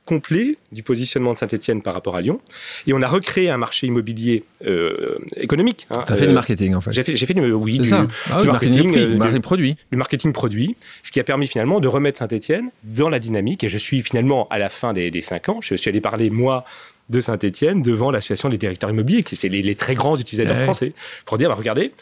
[0.04, 2.40] complet du positionnement de Saint-Etienne par rapport à Lyon.
[2.86, 5.86] Et on a recréé un marché immobilier euh, économique.
[5.90, 6.02] Hein.
[6.06, 6.92] Tu as fait euh, du marketing, en fait.
[6.92, 9.76] J'ai fait, fait, du, oui, du, ah, du, marketing, marketing, euh, marketing produit.
[9.90, 13.62] Du marketing produit, ce qui a permis finalement de remettre Saint-Etienne dans la dynamique.
[13.62, 16.30] Et je suis finalement, à la fin des, des cinq ans, je suis allé parler,
[16.30, 16.64] moi,
[17.08, 20.64] de Saint-Etienne devant l'association des directeurs immobiliers, qui c'est les, les, très grands utilisateurs ouais.
[20.64, 20.94] français,
[21.26, 21.92] pour dire, bah, regardez,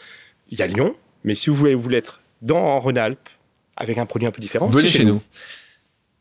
[0.49, 3.29] il y a Lyon, mais si vous voulez vous l'être dans Rhône-Alpes,
[3.77, 5.15] avec un produit un peu différent, venez chez, chez nous.
[5.15, 5.21] nous.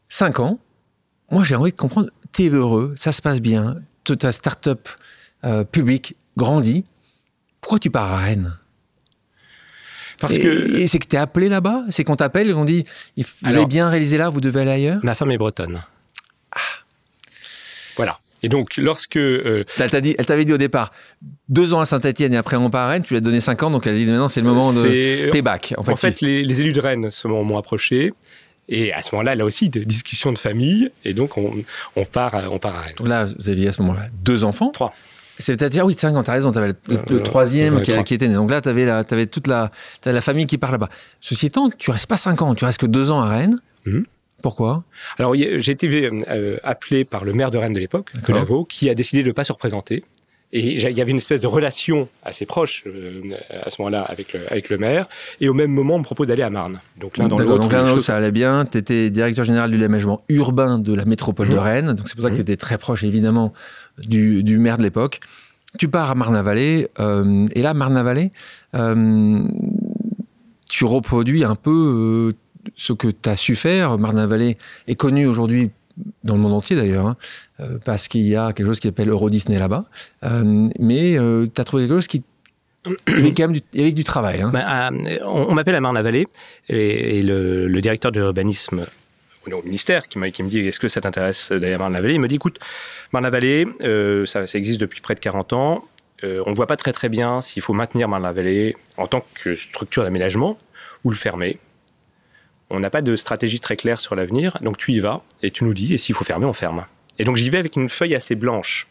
[0.09, 0.59] Cinq ans,
[1.31, 4.89] moi, j'ai envie de comprendre, tu es heureux, ça se passe bien, ta start-up
[5.45, 6.85] euh, publique grandit.
[7.61, 8.57] Pourquoi tu pars à Rennes?
[10.21, 11.85] Parce et, que et c'est que tu es appelé là-bas?
[11.91, 12.85] C'est qu'on t'appelle et qu'on dit
[13.17, 15.01] vous Alors- avez bien réalisé là, vous devez aller ailleurs?
[15.03, 15.83] ma femme est bretonne.
[17.97, 18.19] Voilà.
[18.43, 20.93] Et donc, lorsque euh, Elle t'a dit- elle t'avait dit au départ
[21.49, 23.63] deux ans à Saint-Etienne et après on part à Rennes, tu lui as donné cinq
[23.63, 25.75] ans, donc elle a dit maintenant c'est le moment de payback.
[25.77, 28.13] En fait, En fait, les, les élus de Rennes m'ont approché.
[28.71, 30.89] Et à ce moment-là, là aussi, de discussions de famille.
[31.05, 31.53] Et donc, on,
[31.97, 32.95] on part, à, on part à Rennes.
[32.97, 34.71] Donc là, vous aviez à ce moment-là deux enfants.
[34.71, 34.95] Trois.
[35.39, 38.29] C'est-à-dire, oui, cinq ans, t'as raison, t'avais le, le- Euh, le troisième ouais, qui, était
[38.29, 38.35] né.
[38.35, 39.71] Donc là, t'avais, la, t'avais toute la,
[40.05, 40.89] la famille qui part là-bas.
[41.21, 43.59] Ceci étant, tu restes pas cinq ans, tu restes que deux ans à Rennes.
[43.87, 44.05] Mhm.
[44.43, 44.85] Pourquoi?
[45.19, 48.11] Alors, j'ai été euh, appelé par le maire de Rennes de l'époque.
[48.23, 50.05] Colavo, qui a décidé de ne pas se représenter.
[50.53, 53.23] Et il y avait une espèce de relation assez proche euh,
[53.63, 55.09] à ce moment-là avec le, avec le maire.
[55.41, 56.81] Et au même moment, on me propose d'aller à Marne.
[56.99, 57.61] Donc l'un dans l'autre.
[57.61, 58.65] donc l'un une dans l'autre, chose- ça allait bien.
[58.65, 61.59] Tu étais directeur général du l'aménagement urbain de la métropole de Mhm.
[61.61, 61.93] Rennes.
[61.93, 62.49] Donc c'est pour ça que tu Mhm.
[62.49, 63.53] étais très proche, évidemment,
[63.99, 65.21] du, du maire de l'époque.
[65.79, 66.89] Tu pars à Marne-la-Vallée.
[66.99, 68.33] euh, et là, Marne-la-Vallée,
[68.75, 69.45] euh,
[70.69, 72.35] tu reproduis un peu
[72.77, 73.99] ce que tu as su faire.
[73.99, 74.57] Marne-la-Vallée
[74.89, 75.71] est connu aujourd'hui
[76.25, 77.17] dans le monde entier d'ailleurs, hein,
[77.61, 79.85] euh, parce qu'il y a quelque chose qui s'appelle Euro Disney là-bas.
[80.25, 81.17] Euh, mais
[81.55, 82.23] tu as trouvé quelque chose qui
[83.07, 84.41] avec quand même du, avec du travail.
[84.41, 84.51] hein.
[84.53, 84.91] Ben, à-
[85.27, 86.27] on on m'appelle à Marne-la-Vallée
[86.69, 88.87] et, et le, le directeur de l'urbanisme
[89.53, 92.37] au ministère qui, me dit est-ce que ça t'intéresse d'aller à Marne-la-Vallée Il me dit
[92.37, 92.59] écoute,
[93.13, 95.85] Marne-la-Vallée, euh, ça, ça existe depuis près de 40 ans.
[96.23, 99.55] Euh, on ne voit pas très très bien s'il faut maintenir Marne-la-Vallée en tant que
[99.57, 100.57] structure d'aménagement
[101.05, 101.59] ou le fermer.
[102.71, 105.65] On n'a pas de stratégie très claire sur l'avenir, donc tu y vas et tu
[105.65, 106.87] nous dis et s'il faut fermer, on ferme.
[107.19, 108.87] Et donc j'y vais avec une feuille assez blanche.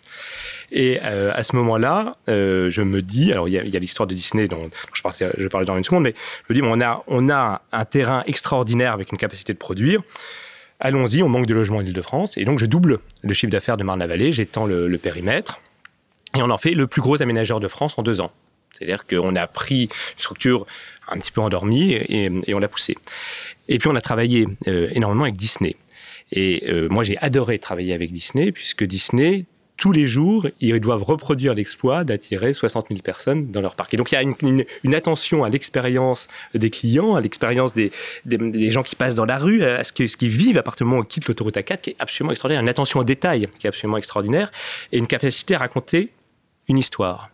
[0.72, 4.13] Et euh, à ce moment-là, euh, je me dis, alors il y a, l'histoire de
[4.13, 6.13] Disney dont, je, parlais, dans une seconde, mais
[6.48, 9.58] je me dis, bon, on, a, on a un terrain extraordinaire avec une capacité de
[9.58, 10.04] produire.
[10.80, 12.38] Allons-y, on manque de logements en Ile-de-France.
[12.38, 15.60] Et donc je double le chiffre d'affaires de Marne-la-Vallée, j'étends le, périmètre,
[16.38, 18.32] et on en fait le plus gros aménageur de France en deux ans.
[18.72, 20.68] C'est-à-dire qu'on a pris une structure
[21.08, 22.96] un petit peu endormie et on l'a poussée.
[23.69, 25.77] Et puis on a travaillé euh, énormément avec Disney.
[26.34, 29.45] Et euh, moi j'ai adoré travailler avec Disney, puisque Disney,
[29.77, 33.93] tous les jours, ils doivent reproduire l'exploit d'attirer 60 000 personnes dans leur parc.
[33.93, 37.91] Et donc il y a une, attention à l'expérience des clients, à l'expérience des,
[38.25, 40.86] des, gens qui passent dans la rue, à ce que- ce qu'ils vivent à partir
[40.86, 43.67] du moment où quittent l'autoroute A4, qui est absolument extraordinaire, une attention au détail qui
[43.67, 44.51] est absolument extraordinaire,
[44.91, 46.10] et une capacité à raconter
[46.67, 47.29] une histoire.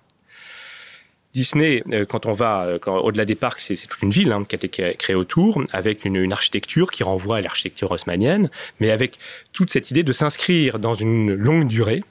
[1.36, 4.56] Disney, euh, quand on va euh, au-delà des parcs, c'est toute une ville hein, qui
[4.56, 9.20] a été cré- créée autour, avec une, architecture qui renvoie à l'architecture haussmannienne, mais avec
[9.52, 12.04] toute cette idée de s'inscrire dans une longue durée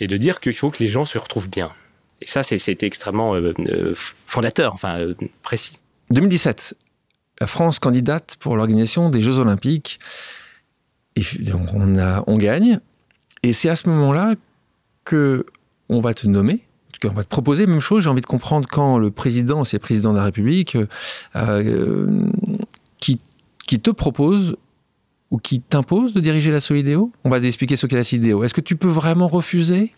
[0.00, 1.70] et de dire qu'il faut que les gens se retrouvent bien.
[2.22, 3.52] Et ça, c'était extrêmement euh,
[4.26, 5.08] fondateur, enfin
[5.42, 5.76] précis.
[6.10, 6.74] 2017,
[7.40, 10.00] la France candidate pour l'organisation des Jeux Olympiques.
[11.16, 11.22] Et
[11.52, 12.80] on, on gagne.
[13.42, 14.34] Et c'est à ce moment-là
[15.04, 15.44] que
[15.90, 16.60] on va te nommer.
[17.04, 18.04] En tout cas, on va te proposer même chose.
[18.04, 20.86] J'ai envie de comprendre quand le président, c'est le président de la République, euh,
[21.36, 22.30] euh,
[22.98, 23.18] qui,
[23.66, 24.56] qui te propose
[25.30, 27.10] ou qui t'impose de diriger la Solidéo.
[27.24, 28.44] On va t'expliquer ce qu'est la Solidéo.
[28.44, 29.92] Est-ce que tu peux vraiment refuser?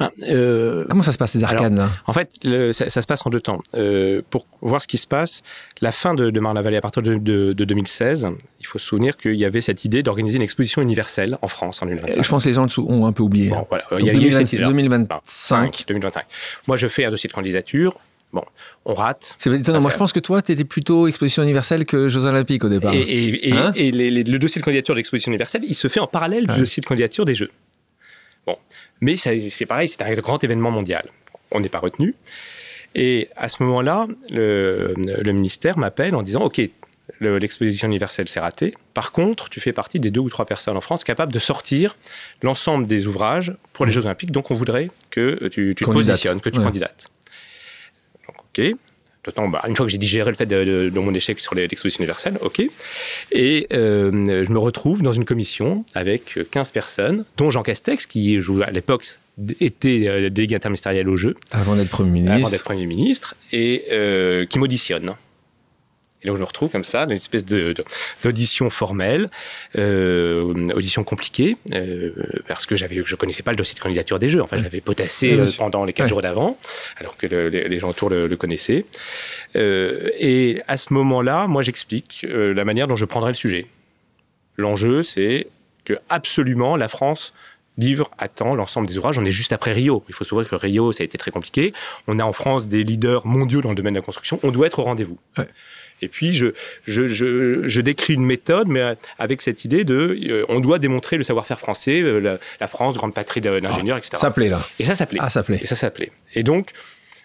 [0.00, 3.06] Enfin, euh, Comment ça se passe, les Alors, arcanes En fait, le- ça, ça se
[3.06, 3.60] passe en deux temps.
[3.74, 5.42] Euh, pour voir ce qui se passe,
[5.80, 8.28] la fin de, de Marne-la-Vallée, à partir de, de- de 2016,
[8.60, 11.82] il faut se souvenir qu'il y avait cette idée d'organiser une exposition universelle en France
[11.82, 12.22] en 2025.
[12.22, 13.48] Je pense que les gens ont un peu oublié.
[13.50, 14.68] Bon, voilà, il Donc y a, il y a eu cette 2026, idée-là.
[14.68, 15.84] 2025.
[15.88, 16.24] 2025.
[16.68, 17.98] Moi, je fais un dossier de candidature.
[18.32, 18.42] Bon,
[18.84, 19.36] on rate.
[19.38, 19.80] C'est étonnant.
[19.80, 22.92] Moi, je pense que toi, tu étais plutôt exposition universelle que Jeux Olympiques au départ.
[22.92, 23.72] Et, et- et- Hein?
[23.74, 26.46] et les- les- le dossier de candidature de l'exposition universelle, il se fait en parallèle
[26.46, 27.50] du dossier de candidature des Jeux.
[29.00, 31.08] Mais c'est pareil, c'est un grand événement mondial.
[31.50, 32.14] On n'est pas retenu.
[32.94, 36.60] Et à ce moment-là, le, le ministère m'appelle en disant OK,
[37.20, 38.74] le- l'exposition universelle c'est raté.
[38.94, 41.96] Par contre, tu fais partie des deux ou trois personnes en France capables de sortir
[42.42, 44.30] l'ensemble des ouvrages pour les Jeux Olympiques.
[44.32, 46.64] Donc, on voudrait que tu, tu te positionnes, que tu Ouais.
[46.64, 47.08] candidates.
[48.26, 48.76] Donc, OK.
[49.24, 51.54] D'autant, bah, une fois que j'ai digéré le fait de, de- de mon échec sur
[51.54, 52.62] l'exposition universelle, OK.
[53.32, 58.40] Et euh, je me retrouve dans une commission avec 15 personnes, dont Jean Castex, qui
[58.40, 59.04] je- à l'époque
[59.60, 62.34] était euh, délégué interministériel au jeu, Avant d'être Premier ministre.
[62.36, 65.14] avant d'être Premier ministre, et euh, qui m'auditionne.
[66.22, 67.74] Et donc je me retrouve comme ça, dans une espèce de-
[68.24, 69.30] d'audition formelle,
[69.76, 72.10] euh, audition compliquée, euh,
[72.48, 74.42] parce que j'avais, je connaissais pas le dossier de candidature des Jeux.
[74.42, 76.58] Enfin, j'avais potassé Oui, bien euh, pendant les quatre jours d'avant,
[76.96, 78.84] alors que le- les, les gens autour le, le connaissaient.
[79.56, 83.66] Euh, et à ce moment-là, moi, j'explique la manière dont je prendrai le sujet.
[84.56, 85.46] L'enjeu, c'est
[85.84, 87.32] que absolument la France
[87.76, 89.18] livre à temps l'ensemble des ouvrages.
[89.20, 90.02] On est juste après Rio.
[90.08, 91.72] Il faut se souvenir que Rio, ça a été très compliqué.
[92.08, 94.40] On a en France des leaders mondiaux dans le domaine de la construction.
[94.42, 95.16] On doit être au rendez-vous.
[96.02, 96.48] Et puis, je,
[96.86, 101.24] je, je, décris une méthode, mais avec cette idée de, euh, on doit démontrer le
[101.24, 104.12] savoir-faire français, euh, la, France, grande patrie d'ingénieurs, etc.
[104.16, 104.60] Ça plaît là.
[104.78, 105.18] Et ça s'appelait.
[105.22, 105.58] Ah, ça plaît.
[105.60, 106.12] Et ça s'appelait.
[106.34, 106.72] Et donc,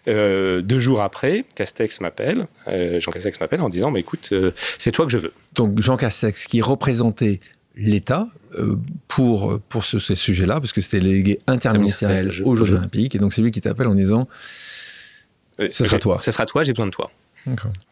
[0.08, 4.34] euh, deux jours après, Castex m'appelle, Jean Castex m'appelle en disant, mais écoute,
[4.78, 5.34] c'est toi que je veux.
[5.56, 7.40] Donc Jean Castex, qui représentait
[7.76, 8.28] l'État
[9.08, 13.34] pour, pour ce, ces sujets-là, parce que c'était délégué interministériel aux Jeux Olympiques, et donc
[13.34, 14.28] c'est lui qui t'appelle en disant,
[15.60, 16.20] ce sera toi.
[16.22, 17.12] Ce sera toi, j'ai besoin de toi.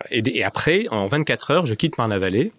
[0.09, 2.51] Et, et, après, en 24 heures, je quitte Marne-la-Vallée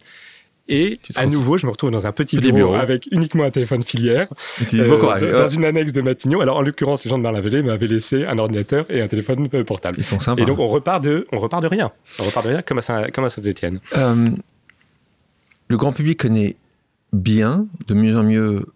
[0.69, 4.29] et à nouveau, je me retrouve dans un petit, bureau, avec uniquement un téléphone filière,
[4.73, 6.41] euh, dans une annexe de Matignon.
[6.41, 9.99] Alors, en l'occurrence, les gens de Marne-la-Vallée m'avaient laissé un ordinateur et un téléphone portable.
[9.99, 10.41] Ils sont sympas.
[10.41, 11.91] Et donc, on repart de, on repart de rien.
[12.21, 13.81] On repart de rien comme à Saint-Étienne.
[13.97, 14.31] Euh,
[15.69, 16.57] le grand public connaît
[17.13, 18.67] bien, de mieux en mieux,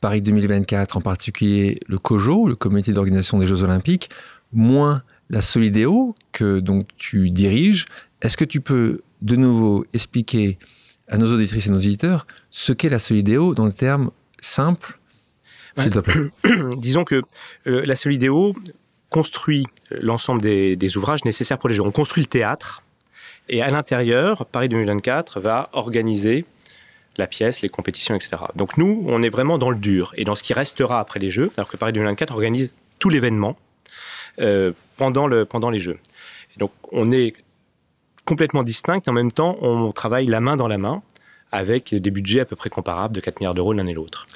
[0.00, 4.08] Paris 2024, en particulier le COJO, le Comité d'organisation des Jeux Olympiques,
[4.52, 5.02] moins
[5.34, 7.86] la Solidéo que donc tu diriges.
[8.22, 10.58] Est-ce que tu peux de nouveau expliquer
[11.08, 14.98] à nos auditrices et nos auditeurs ce qu'est la Solidéo dans le terme simple,
[15.76, 16.30] s'il te plaît?
[16.78, 17.22] Disons que
[17.66, 18.54] euh, la Solidéo
[19.10, 21.82] construit l'ensemble des, ouvrages nécessaires pour les Jeux.
[21.82, 22.84] On construit le théâtre
[23.48, 26.44] et à l'intérieur, Paris 2024 va organiser
[27.16, 28.36] la pièce, les compétitions, etc.
[28.54, 31.30] Donc nous, on est vraiment dans le dur et dans ce qui restera après les
[31.30, 33.63] Jeux, alors que Paris 2024 organise tout l'événement euh,
[34.96, 35.98] pendant, le, pendant les Jeux.
[36.58, 37.34] donc on est
[38.24, 41.02] complètement distinctes et en même temps, on travaille la main dans la main
[41.52, 44.26] avec des budgets à peu près comparables de 4 milliards d'euros l'un et l'autre.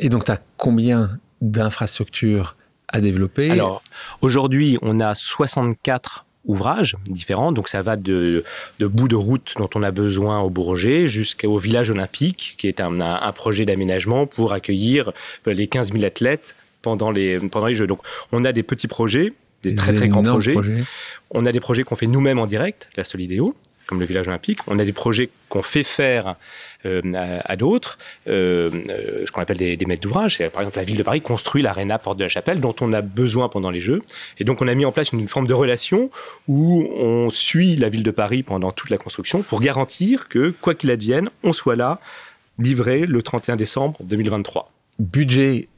[0.00, 2.56] Et donc, tu as combien d'infrastructures
[2.88, 3.50] à développer?
[3.50, 3.82] Alors,
[4.22, 7.52] aujourd'hui, on a 64 ouvrages différents.
[7.52, 8.44] Donc ça va de,
[8.78, 12.80] de bout de route dont on a besoin au Bourget jusqu'au village olympique, qui est
[12.80, 15.12] un, un projet d'aménagement pour accueillir
[15.44, 16.56] les 15 000 athlètes
[16.96, 17.86] pendant les, pendant les Jeux.
[17.86, 18.00] Donc
[18.32, 20.54] on a des petits projets des, très très grands projets.
[21.30, 23.54] On a des projets qu'on fait nous-mêmes en direct, la Solidéo,
[23.86, 24.60] comme le village olympique.
[24.66, 26.36] On a des projets qu'on fait faire
[26.86, 27.98] euh, à, d'autres,
[28.28, 30.38] euh, euh, ce qu'on appelle des, maîtres d'ouvrage.
[30.52, 33.00] Par exemple, la ville de Paris construit l'aréna Porte de la Chapelle, dont on a
[33.00, 34.00] besoin pendant les Jeux.
[34.38, 36.10] Et donc, on a mis en place une, une, forme de relation
[36.46, 40.74] où on suit la ville de Paris pendant toute la construction pour garantir que, quoi
[40.74, 42.00] qu'il advienne, on soit là,
[42.58, 44.70] livré le 31 décembre 2023.
[44.98, 45.68] Budget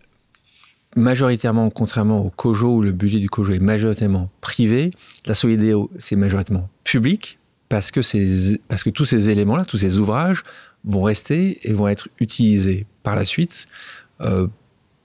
[0.96, 4.90] majoritairement, contrairement au COJO, où le budget du COJO est majoritairement privé,
[5.26, 10.42] la Solidéo, c'est majoritairement public, parce que, tous ces éléments-là, tous ces ouvrages
[10.84, 13.66] vont rester et vont être utilisés par la suite
[14.20, 14.48] euh,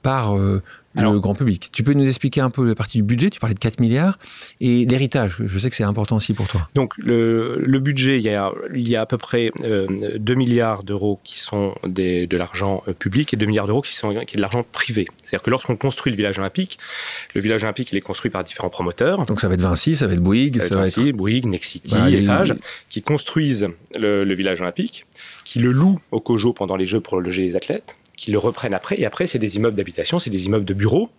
[0.02, 0.62] par euh,
[1.02, 1.70] le grand public.
[1.72, 3.30] Tu peux nous expliquer un peu la partie du budget?
[3.30, 4.18] Tu parlais de 4 milliards
[4.60, 5.36] et l'héritage.
[5.44, 6.68] Je sais que c'est important aussi pour toi.
[6.74, 10.82] Donc le, budget, il y, a, il y, a, à peu près 2 euh, milliards
[10.82, 14.34] d'euros qui sont des, de l'argent euh, public et 2 milliards d'euros qui sont qui
[14.34, 15.06] est de l'argent privé.
[15.22, 16.78] C'est-à-dire que lorsqu'on construit le village olympique,
[17.34, 19.22] le village olympique il est construit par différents promoteurs.
[19.22, 21.96] Donc ça va être Vinci, ça va être Bouygues, ça va être Vinci, Bouygues, Nexity,
[22.14, 22.54] Eiffage,
[22.88, 25.06] qui construisent le, le village olympique,
[25.44, 28.74] qui le louent au COJO pendant les Jeux pour loger les athlètes qui le reprennent
[28.74, 28.98] après.
[28.98, 31.10] Et après, c'est des immeubles d'habitation, c'est des immeubles de bureaux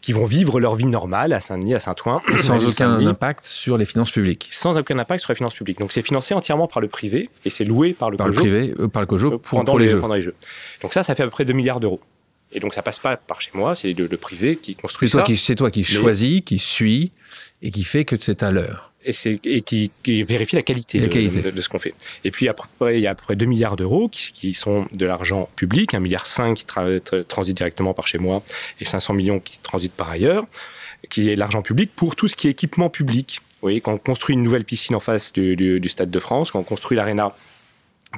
[0.00, 2.20] qui vont vivre leur vie normale à Saint-Denis, à Saint-Ouen.
[2.38, 4.48] Sans aucun impact sur les finances publiques.
[4.50, 5.78] Sans aucun impact sur les finances publiques.
[5.78, 8.74] Donc c'est financé entièrement par le privé et c'est loué par le par Le privé,
[8.78, 10.00] euh, par le COJO pour, pendant, les, jeux.
[10.00, 10.34] pendant les Jeux.
[10.80, 12.00] Donc ça, ça fait à peu près 2 milliards d'euros.
[12.52, 15.24] Et donc ça passe pas par chez moi, c'est le, privé qui construit ça.
[15.36, 17.12] C'est toi qui choisis, qui suit
[17.62, 19.90] et qui fait que c'est à l'heure et, qui,
[20.22, 21.94] vérifie la qualité, De, ce qu'on fait.
[22.24, 25.06] Et puis après, il y a à peu près 2 milliards d'euros qui, sont de
[25.06, 26.66] l'argent public, 1,5 milliard qui
[27.26, 28.42] transite directement par chez moi
[28.80, 30.46] et 500 millions qui transitent par ailleurs,
[31.08, 33.40] qui est l'argent public pour tout ce qui est équipement public.
[33.54, 36.50] Vous voyez, quand on construit une nouvelle piscine en face du, du Stade de France,
[36.50, 37.34] quand on construit l'aréna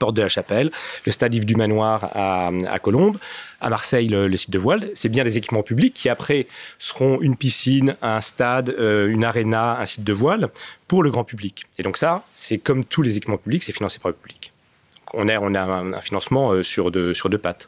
[0.00, 0.70] Porte de la Chapelle,
[1.04, 3.18] le stade Yves du Manoir à, à Colombes,
[3.60, 4.90] à Marseille le, site de voile.
[4.94, 6.46] C'est bien des équipements publics qui après
[6.78, 10.48] seront une piscine, un stade, euh, une aréna, un site de voile
[10.88, 11.66] pour le grand public.
[11.78, 14.52] Et donc ça, c'est comme tous les équipements publics, c'est financé par le public.
[15.12, 17.66] on, a, on a un, financement euh, sur, deux, sur deux pattes.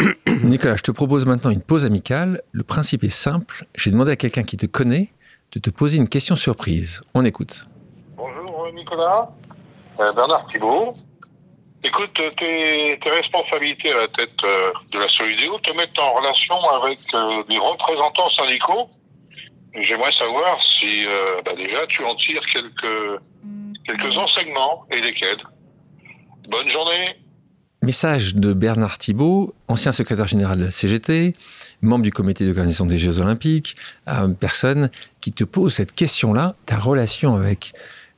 [0.44, 2.42] Nicolas, je te propose maintenant une pause amicale.
[2.52, 3.66] Le principe est simple.
[3.74, 5.10] J'ai demandé à quelqu'un qui te connaît
[5.52, 7.00] de te poser une question surprise.
[7.14, 7.66] On écoute.
[8.16, 9.30] Bonjour Nicolas,
[10.00, 10.96] euh, Bernard Thibault.
[11.84, 16.98] Écoute, tes, responsabilités à la tête euh, de la Solidéo te mettent en relation avec
[17.14, 18.90] euh, des représentants syndicaux.
[19.74, 23.20] J'aimerais savoir si euh, bah déjà tu en tires quelques,
[23.86, 25.38] quelques enseignements et lesquels.
[26.48, 27.16] Bonne journée.
[27.82, 31.32] Message de Bernard Thibault, ancien secrétaire général de la CGT,
[31.80, 33.76] membre du comité d'organisation des Jeux Olympiques,
[34.08, 37.72] une personne qui te pose cette question-là, ta relation avec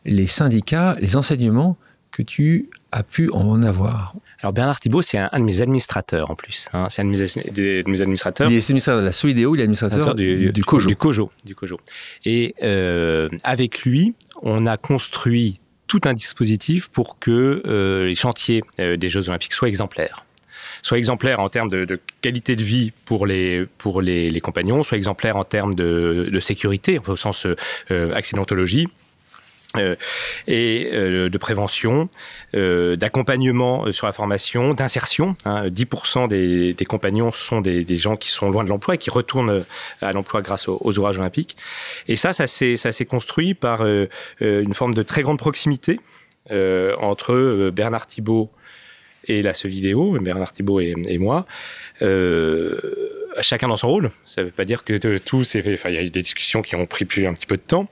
[0.07, 1.77] les syndicats, les enseignements
[2.11, 6.35] que tu as pu en avoir Alors Bernard Thibault, c'est un, de mes administrateurs en
[6.35, 6.69] plus.
[6.73, 6.89] Hein.
[6.91, 8.51] C'est un de mes, de mes, administrateurs.
[8.51, 10.89] Il est administrateur de la Solidéo, il est administrateur du, du, Cojo.
[10.89, 11.31] Du Cojo.
[11.45, 11.81] Du Cojo.
[12.25, 18.63] Et euh, avec lui, on a construit tout un dispositif pour que euh, les chantiers
[18.79, 20.25] euh, des Jeux Olympiques soient exemplaires
[20.83, 25.37] soit exemplaires en termes de, qualité de vie pour les, pour les, compagnons, soit exemplaires
[25.37, 27.47] en termes de, sécurité, au sens
[27.91, 28.89] accidentologie,
[29.77, 29.95] euh,
[30.49, 32.09] et euh, de prévention,
[32.57, 35.37] euh, d'accompagnement sur la formation, d'insertion.
[35.45, 36.27] 10% hein.
[36.27, 39.63] des, compagnons sont des, gens qui sont loin de l'emploi et qui retournent
[40.01, 41.57] à l'emploi grâce aux, aux, ouvrages olympiques.
[42.09, 43.85] Et ça, ça s'est construit par
[44.41, 46.01] une forme de très grande proximité
[46.51, 48.51] entre Bernard Thibault
[49.27, 51.47] et la vidéo, Bernard Thibault et moi
[53.41, 54.11] chacun dans son rôle.
[54.25, 55.75] Ça ne veut pas dire que tout s'est fait.
[55.75, 57.63] Enfin, il y a eu des discussions qui ont pris plus un petit peu de
[57.63, 57.89] temps,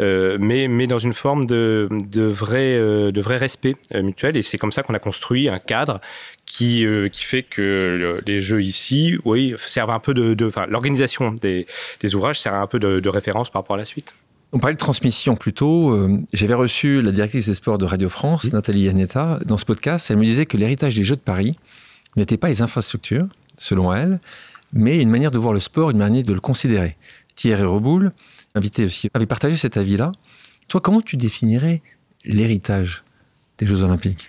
[0.00, 4.36] euh, mais, mais dans une forme de, de, vrai, euh, de vrai respect euh, mutuel.
[4.36, 6.00] Et c'est comme ça qu'on a construit un cadre
[6.46, 10.46] qui, qui fait que les jeux ici, oui, servent un peu de.
[10.46, 11.66] enfin, l'organisation des,
[12.00, 14.14] des, ouvrages sert un peu de, de, référence par rapport à la suite.
[14.52, 16.08] On parlait de transmission plutôt.
[16.32, 20.10] J'avais reçu la directrice des sports de Radio France, Nathalie Yanetta, dans ce podcast.
[20.10, 21.58] Elle me disait que l'héritage des Jeux de Paris
[22.16, 23.26] n'était pas les infrastructures,
[23.58, 24.20] selon elle,
[24.72, 26.96] mais une manière de voir le sport, une manière de le considérer.
[27.34, 28.12] Thierry Reboul,
[28.54, 30.12] invité aussi, avait partagé cet avis-là.
[30.68, 31.82] Toi, comment tu définirais
[32.24, 33.04] l'héritage
[33.58, 34.28] des Jeux Olympiques?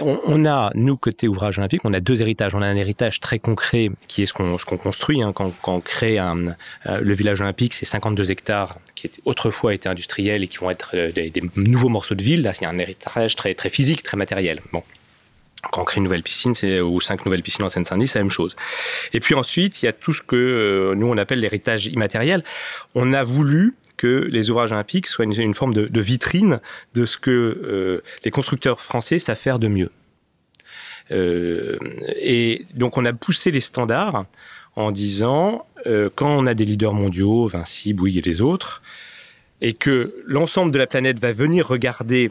[0.00, 2.54] On a, nous, côté ouvrage olympique, on a deux héritages.
[2.54, 5.22] On a un héritage très concret qui est ce qu'on construit.
[5.22, 5.32] Hein.
[5.32, 6.48] Quand, on crée un,
[6.86, 10.90] euh, le village olympique, c'est 52 hectares qui autrefois étaient industriels et qui vont être
[10.94, 12.42] euh, des, nouveaux morceaux de ville.
[12.42, 14.60] Là, c'est un héritage très, très physique, très matériel.
[14.72, 14.82] Bon
[15.70, 18.30] quand on crée une nouvelle piscine, ou cinq nouvelles piscines en Seine-Saint-Denis, c'est la même
[18.30, 18.56] chose.
[19.12, 22.42] Et puis ensuite, il y a tout ce que euh, nous on appelle l'héritage immatériel.
[22.94, 26.60] On a voulu que les ouvrages olympiques soient une, forme de, vitrine
[26.94, 29.90] de ce que euh, les constructeurs français savent faire de mieux.
[31.10, 31.78] Euh,
[32.20, 34.24] et donc on a poussé les standards
[34.74, 35.66] en disant
[36.14, 38.82] quand on a des leaders mondiaux, Vinci, Bouygues et les autres,
[39.60, 42.30] et que l'ensemble de la planète va venir regarder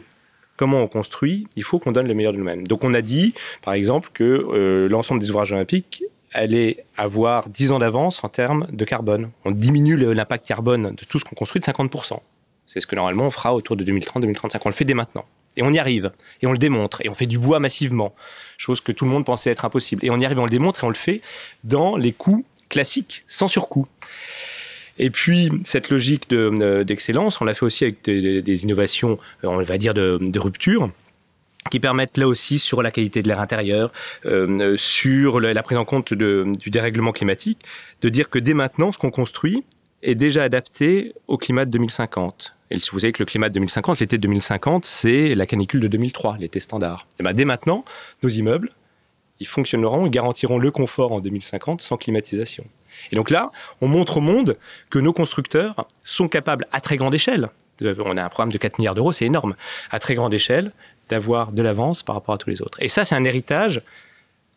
[0.62, 2.68] comment on construit, il faut qu'on donne le meilleur de nous-mêmes.
[2.68, 7.72] Donc on a dit, par exemple, que euh, l'ensemble des ouvrages olympiques allait avoir 10
[7.72, 9.32] ans d'avance en termes de carbone.
[9.44, 12.20] On diminue l'impact carbone de tout ce qu'on construit de 50%.
[12.68, 14.60] C'est ce que normalement on fera autour de 2030-2035.
[14.64, 15.24] On le fait dès maintenant.
[15.56, 16.12] Et on y arrive.
[16.42, 17.04] Et on le démontre.
[17.04, 18.14] Et on fait du bois massivement.
[18.56, 20.04] Chose que tout le monde pensait être impossible.
[20.04, 21.22] Et on y arrive, on le démontre et on le fait
[21.64, 23.88] dans les coûts classiques, sans surcoût.
[24.98, 29.62] Et puis, cette logique euh, d'excellence, on l'a fait aussi avec des, innovations, euh, on
[29.62, 30.90] va dire, de, rupture
[31.70, 33.92] qui permettent là aussi sur la qualité de l'air intérieur,
[34.26, 37.60] euh, sur la prise en compte du dérèglement climatique,
[38.00, 39.64] de dire que dès maintenant, ce qu'on construit
[40.02, 42.54] est déjà adapté au climat de 2050.
[42.72, 45.88] Et vous savez que le climat de 2050, l'été de 2050, c'est la canicule de
[45.88, 47.06] 2003, l'été standard.
[47.20, 47.84] Et bien dès maintenant,
[48.24, 48.72] nos immeubles,
[49.38, 52.64] ils fonctionneront, ils garantiront le confort en 2050 sans climatisation.
[53.10, 53.50] Et donc là,
[53.80, 54.56] on montre au monde
[54.90, 57.48] que nos constructeurs sont capables, à très grande échelle,
[57.80, 59.54] on a un programme de 4 milliards d'euros, c'est énorme,
[59.90, 60.72] à très grande échelle,
[61.08, 62.78] d'avoir de l'avance par rapport à tous les autres.
[62.80, 63.82] Et ça, c'est un héritage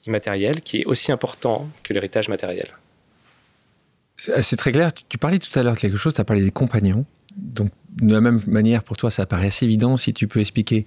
[0.05, 2.69] immatériel qui est aussi important que l'héritage matériel.
[4.17, 4.91] C'est très clair.
[5.09, 7.05] Tu parlais tout à l'heure de quelque chose, tu as parlé des compagnons.
[7.35, 7.71] Donc,
[8.01, 9.97] de la même manière, pour toi, ça paraît assez évident.
[9.97, 10.85] Si tu peux expliquer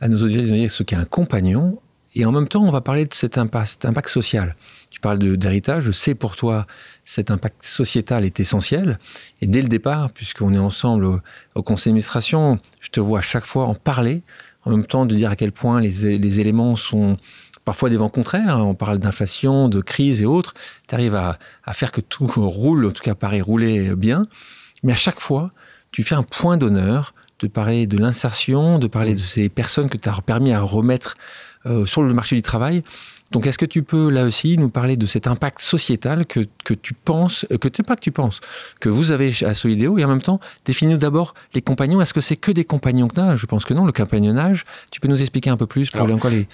[0.00, 1.80] à nos auditeurs ce qu'est un compagnon.
[2.18, 4.56] Et en même temps, on va parler de cet impact social.
[4.90, 6.66] Tu parles d'héritage, je sais pour toi
[7.04, 8.98] cet impact sociétal est essentiel.
[9.42, 11.20] Et dès le départ, puisqu'on est ensemble
[11.54, 14.22] au, conseil d'administration, je te vois à chaque fois en parler,
[14.64, 17.18] en même temps de dire à quel point les, éléments sont
[17.66, 18.66] parfois des vents contraires.
[18.66, 20.54] On parle d'inflation, de crise et autres.
[20.88, 21.38] Tu arrives à,
[21.74, 24.26] faire que tout roule, en tout cas paraît rouler bien.
[24.82, 25.52] Mais à chaque fois,
[25.92, 29.98] tu fais un point d'honneur de parler de l'insertion, de parler de ces personnes que
[29.98, 31.16] tu as permis à remettre
[31.84, 32.82] sur le marché du travail.
[33.32, 36.74] Donc, est-ce que tu peux là aussi nous parler de cet impact sociétal que, que
[36.74, 38.40] tu penses, euh, que pas que tu penses,
[38.80, 42.00] que vous avez à Solidéo et en même temps, définis-nous d'abord les compagnons.
[42.00, 44.64] Est-ce que c'est que des compagnons que tu Je pense que non, le compagnonnage.
[44.92, 46.46] Tu peux nous expliquer un peu plus pour encore les,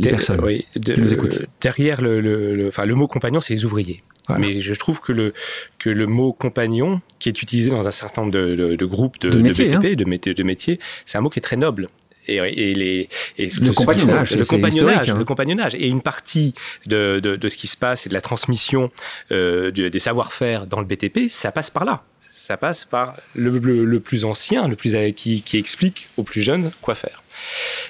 [0.00, 1.46] personnes oui, qui nous écoutent.
[1.60, 4.00] Derrière le, le, enfin, le mot compagnon, c'est les ouvriers.
[4.38, 5.32] Mais je trouve que le,
[5.78, 9.38] que le mot compagnon, qui est utilisé dans un certain nombre de, groupes de, de,
[9.38, 9.94] BTP, hein.
[9.94, 11.88] de métiers, c'est un mot qui est très noble
[12.28, 15.18] et, les, le, compagnonnage, le, compagnonnage, hein.
[15.18, 16.54] le compagnonnage, et une partie
[16.86, 18.90] de, de, ce qui se passe et de la transmission
[19.32, 22.02] euh, des savoir-faire dans le BTP, ça passe par là.
[22.20, 26.70] Ça passe par le, le, plus ancien, le plus qui, qui, explique aux plus jeunes
[26.80, 27.22] quoi faire.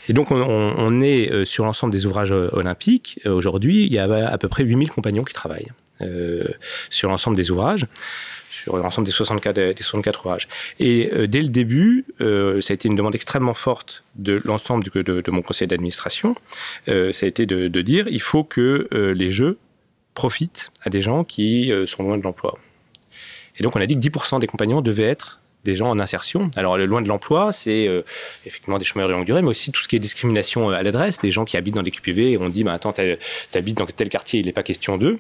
[0.09, 3.20] Et donc, on, on est euh, sur l'ensemble des ouvrages euh, olympiques.
[3.24, 5.70] Aujourd'hui, il y a à peu près 8000 compagnons qui travaillent.
[6.91, 7.86] sur l'ensemble des ouvrages
[8.68, 10.48] sur l'ensemble des 64, des 64 ouvrages.
[10.78, 15.42] Et dès le début, ça a été une demande extrêmement forte de l'ensemble de, mon
[15.42, 16.34] conseil d'administration.
[16.86, 19.58] ça a été de, dire il faut que les jeux
[20.14, 22.58] profitent à des gens qui sont loin de l'emploi.
[23.58, 26.50] Et donc on a dit que 10% des compagnons devaient être des gens en insertion.
[26.56, 28.02] Alors, le loin de l'emploi, c'est euh,
[28.46, 30.82] effectivement des chômeurs de longue durée, mais aussi tout ce qui est discrimination euh, à
[30.82, 32.94] l'adresse, des gens qui habitent dans des QPV et on dit, bah, attends,
[33.54, 35.18] habites dans tel quartier, il n'est pas question d'eux.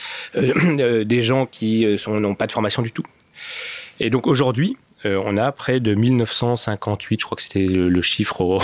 [0.36, 3.02] Euh, des gens qui n'ont pas de formation du tout.
[4.00, 8.60] Et donc, aujourd'hui, on a près de 1958, je crois que c'était le, chiffre au,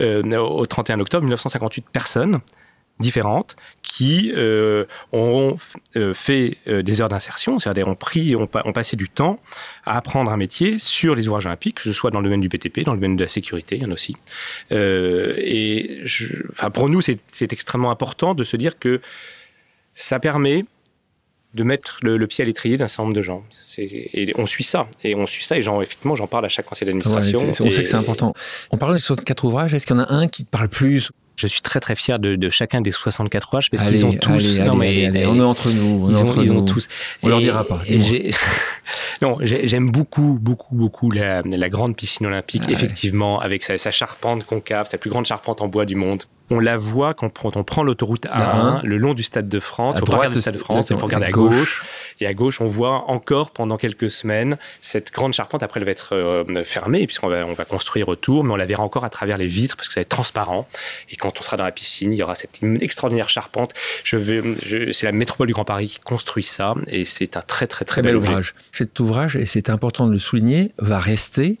[0.00, 2.40] au 31 octobre, 1958 personnes
[3.00, 5.56] différentes qui euh, ont
[5.96, 9.40] euh, fait euh, des heures d'insertion, c'est-à-dire ont pris, ont, passé du temps
[9.84, 12.48] à apprendre un métier sur les ouvrages olympiques, que ce soit dans le domaine du
[12.48, 14.16] BTP, dans le domaine de la sécurité, il y en a aussi.
[14.70, 16.04] et
[16.72, 19.00] pour nous, c'est extrêmement important de se dire que
[19.94, 20.64] ça permet
[21.54, 23.44] de mettre le, pied à l'étrier d'un certain nombre de gens.
[23.78, 24.88] Et on suit ça.
[25.02, 25.56] Et on suit ça.
[25.56, 27.38] Et effectivement, j'en parle à chaque conseil d'administration.
[27.48, 28.34] on sait que c'est important.
[28.70, 29.72] On parle de quatre ouvrages.
[29.72, 31.10] Est-ce qu'il y en a un qui te parle plus?
[31.36, 34.60] Je suis très très fier de, chacun des 64 ouvrages parce qu'ils ont tous.
[34.60, 36.06] non, mais, on est entre nous.
[36.06, 36.88] On ils, ont, ils ont, tous.
[37.22, 37.82] On leur dira pas.
[39.22, 44.44] non, j'aime beaucoup, beaucoup, beaucoup la, grande piscine olympique, ah effectivement, avec sa, sa charpente
[44.44, 47.82] concave, sa plus grande charpente en bois du monde on la voit quand on prend
[47.82, 49.96] l'autoroute A1 le long du Stade de France.
[49.96, 51.84] À droite du Stade de France, il faut regarder à gauche.
[52.20, 55.62] Et à gauche, on voit encore pendant quelques semaines cette grande charpente.
[55.62, 58.66] Après, elle va être euh, fermée puisqu'on va, on va construire autour, mais on la
[58.66, 60.68] verra encore à travers les vitres parce que ça va être transparent.
[61.10, 63.72] Et quand on sera dans la piscine, il y aura cette extraordinaire charpente.
[64.04, 67.66] Je vais, c'est la métropole du Grand Paris qui construit ça et c'est un très
[67.66, 68.54] très très, bel ouvrage.
[68.72, 71.58] Cet ouvrage, et c'est important de le souligner, va rester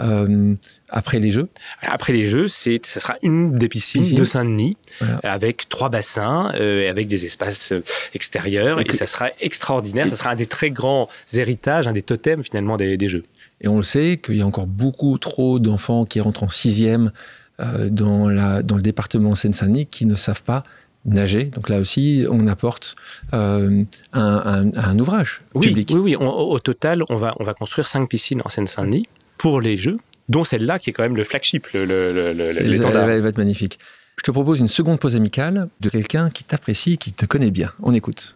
[0.00, 0.54] euh,
[0.88, 1.48] après les Jeux
[1.82, 4.76] Après les Jeux, c'est, ça sera une des piscines de Saint-Denis,
[5.22, 7.82] avec trois bassins, euh, avec des espaces euh,
[8.14, 10.08] extérieurs, et, ça sera extraordinaire.
[10.08, 13.24] Ça sera un des très grands héritages, un des totems finalement des, Jeux.
[13.60, 17.12] Et on le sait qu'il y a encore beaucoup trop d'enfants qui rentrent en sixième
[17.58, 20.62] dans, la, dans le département Seine-Saint-Denis qui ne savent pas
[21.04, 21.44] nager.
[21.44, 22.96] Donc là aussi, on apporte
[23.32, 25.90] un, un, ouvrage oui, public.
[25.92, 26.16] Oui, oui.
[26.16, 29.96] au total, on va, on va construire cinq piscines en Seine-Saint-Denis pour les Jeux,
[30.28, 32.12] dont celle-là qui est quand même le flagship, le, le,
[32.58, 33.78] elle, va être magnifique.
[34.18, 37.72] Je te propose une seconde pause amicale de quelqu'un qui t'apprécie, qui te connaît bien.
[37.82, 38.34] On écoute.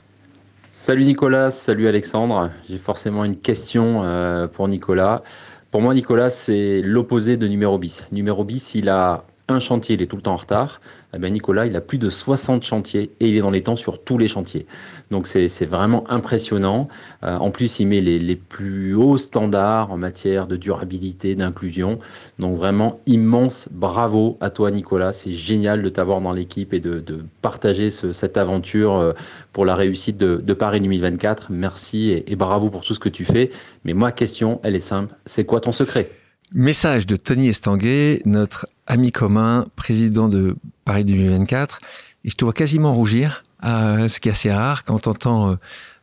[0.71, 2.51] Salut Nicolas, salut Alexandre.
[2.69, 5.23] J'ai forcément une question euh, pour Nicolas.
[5.71, 8.05] Pour moi, Nicolas, c'est l'opposé de numéro bis.
[8.13, 10.81] Numéro bis, il a un chantier, il est tout le temps en retard.
[11.13, 13.77] Eh ben, Nicolas, il a plus de 60 chantiers et il est dans les temps
[13.77, 14.67] sur tous les chantiers.
[15.11, 16.89] Donc c'est vraiment impressionnant.
[17.25, 21.99] Euh, en plus, il met les, les, plus hauts standards en matière de durabilité, d'inclusion.
[22.39, 25.13] Donc vraiment immense bravo à toi, Nicolas.
[25.13, 27.03] C'est génial de t'avoir dans l'équipe et de,
[27.43, 29.13] partager ce, cette aventure euh,
[29.53, 31.49] pour la réussite de, Paris 2024.
[31.51, 33.51] Merci et bravo pour tout ce que tu fais.
[33.85, 35.15] Mais ma question, elle est simple.
[35.27, 36.20] C'est quoi ton secret?
[36.53, 41.79] Message de Tony Estanguet, notre ami commun, président de Paris 2024.
[42.25, 45.51] Et je te vois quasiment rougir, euh, ce qui est assez rare quand on entend
[45.51, 45.55] euh,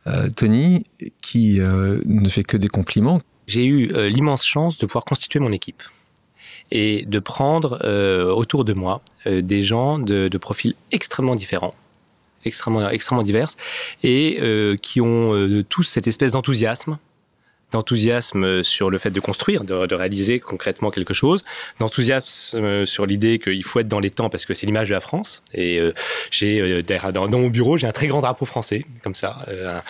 [0.06, 0.84] euh, Tony
[1.20, 3.20] qui ne fait que des compliments.
[3.46, 5.82] J'ai eu l'immense chance de pouvoir constituer mon équipe
[6.70, 7.78] et de prendre
[8.34, 11.74] autour de moi des gens de, profils extrêmement différents,
[12.44, 13.48] extrêmement, extrêmement divers,
[14.02, 16.98] et qui ont tous cette espèce d'enthousiasme
[17.72, 21.44] d'enthousiasme sur le fait de construire, de, réaliser concrètement quelque chose,
[21.80, 25.00] d'enthousiasme sur l'idée qu'il faut être dans les temps parce que c'est l'image de la
[25.00, 25.42] France.
[25.54, 25.92] Et euh,
[26.30, 29.80] j'ai euh, dans, mon bureau, j'ai un très grand drapeau français, comme ça, euh,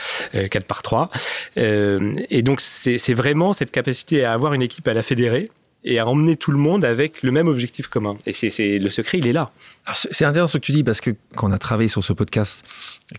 [0.49, 1.11] 4 par 3.
[1.57, 5.49] Euh, et donc c'est vraiment cette capacité à avoir une équipe à la fédérer
[5.85, 8.16] et à emmener tout le monde avec le même objectif commun.
[8.26, 9.51] Et c'est le secret, il est là.
[9.95, 12.64] C'est intéressant ce que tu dis parce que quand on a travaillé sur ce podcast,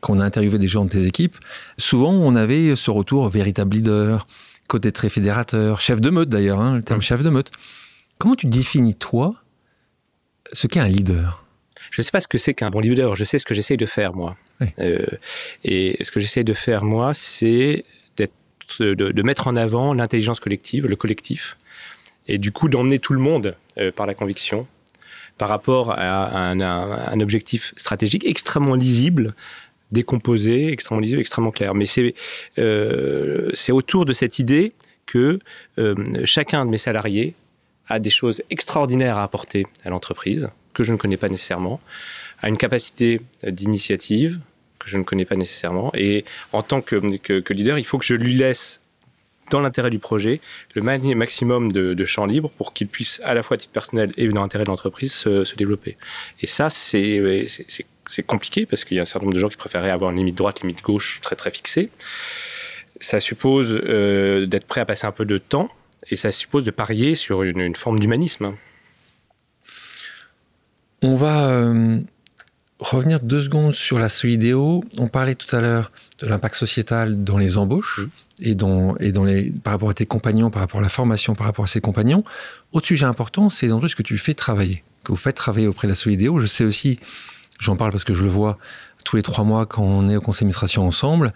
[0.01, 1.37] qu'on a interviewé des gens de tes équipes,
[1.77, 4.27] souvent on avait ce retour véritable leader,
[4.69, 7.51] côté très fédérateur, chef de meute d'ailleurs, hein, le terme chef de meute.
[8.19, 9.35] Comment tu définis, toi,
[10.53, 11.43] ce qu'est un leader?
[11.91, 13.77] Je ne sais pas ce que c'est qu'un bon leader, je sais ce que j'essaye
[13.77, 14.37] de faire, moi.
[14.79, 15.05] Euh,
[15.63, 17.85] et ce que j'essaye de faire, moi, c'est
[18.79, 21.57] de, de, mettre en avant l'intelligence collective, le collectif,
[22.27, 24.67] et du coup d'emmener tout le monde euh, par la conviction,
[25.39, 29.33] par rapport à un, un, objectif stratégique extrêmement lisible,
[29.91, 31.73] décomposé, extrêmement lisible, extrêmement clair.
[31.73, 32.13] Mais c'est
[32.57, 34.71] euh, autour de cette idée
[35.05, 35.39] que
[35.77, 37.33] euh, chacun de mes salariés
[37.87, 41.79] a des choses extraordinaires à apporter à l'entreprise, que je ne connais pas nécessairement,
[42.41, 44.39] a une capacité d'initiative
[44.77, 45.91] que je ne connais pas nécessairement.
[45.95, 46.23] Et
[46.53, 48.81] en tant que, que, leader, il faut que je lui laisse
[49.49, 50.41] dans l'intérêt du projet,
[50.75, 54.11] le maximum de, de champ libre pour qu'il puisse, à la fois à titre personnel
[54.15, 55.97] et dans l'intérêt de l'entreprise, se, se, développer.
[56.41, 57.19] Et ça, c'est
[58.09, 60.17] c'est compliqué parce qu'il y a un certain nombre de gens qui préféraient avoir une
[60.17, 61.89] limite droite, limite gauche très très fixée.
[62.99, 65.69] Ça suppose d'être prêt à passer un peu de temps
[66.09, 68.53] et ça suppose de parier sur une, forme d'humanisme.
[71.01, 71.63] On va
[72.79, 74.83] revenir deux secondes sur la Solidéo.
[74.97, 78.43] On parlait tout à l'heure de l'impact sociétal dans les embauches mmh.
[78.45, 81.35] et, dans, et dans les, par rapport à tes compagnons, par rapport à la formation,
[81.35, 82.23] par rapport à ses compagnons.
[82.71, 85.87] Autre sujet important, c'est les entreprises que tu fais travailler, que vous faites travailler auprès
[85.87, 86.39] de la Solidéo.
[86.39, 86.99] Je sais aussi,
[87.59, 88.57] j'en parle parce que je le vois
[89.05, 91.33] tous les trois mois quand on est au conseil d'administration ensemble.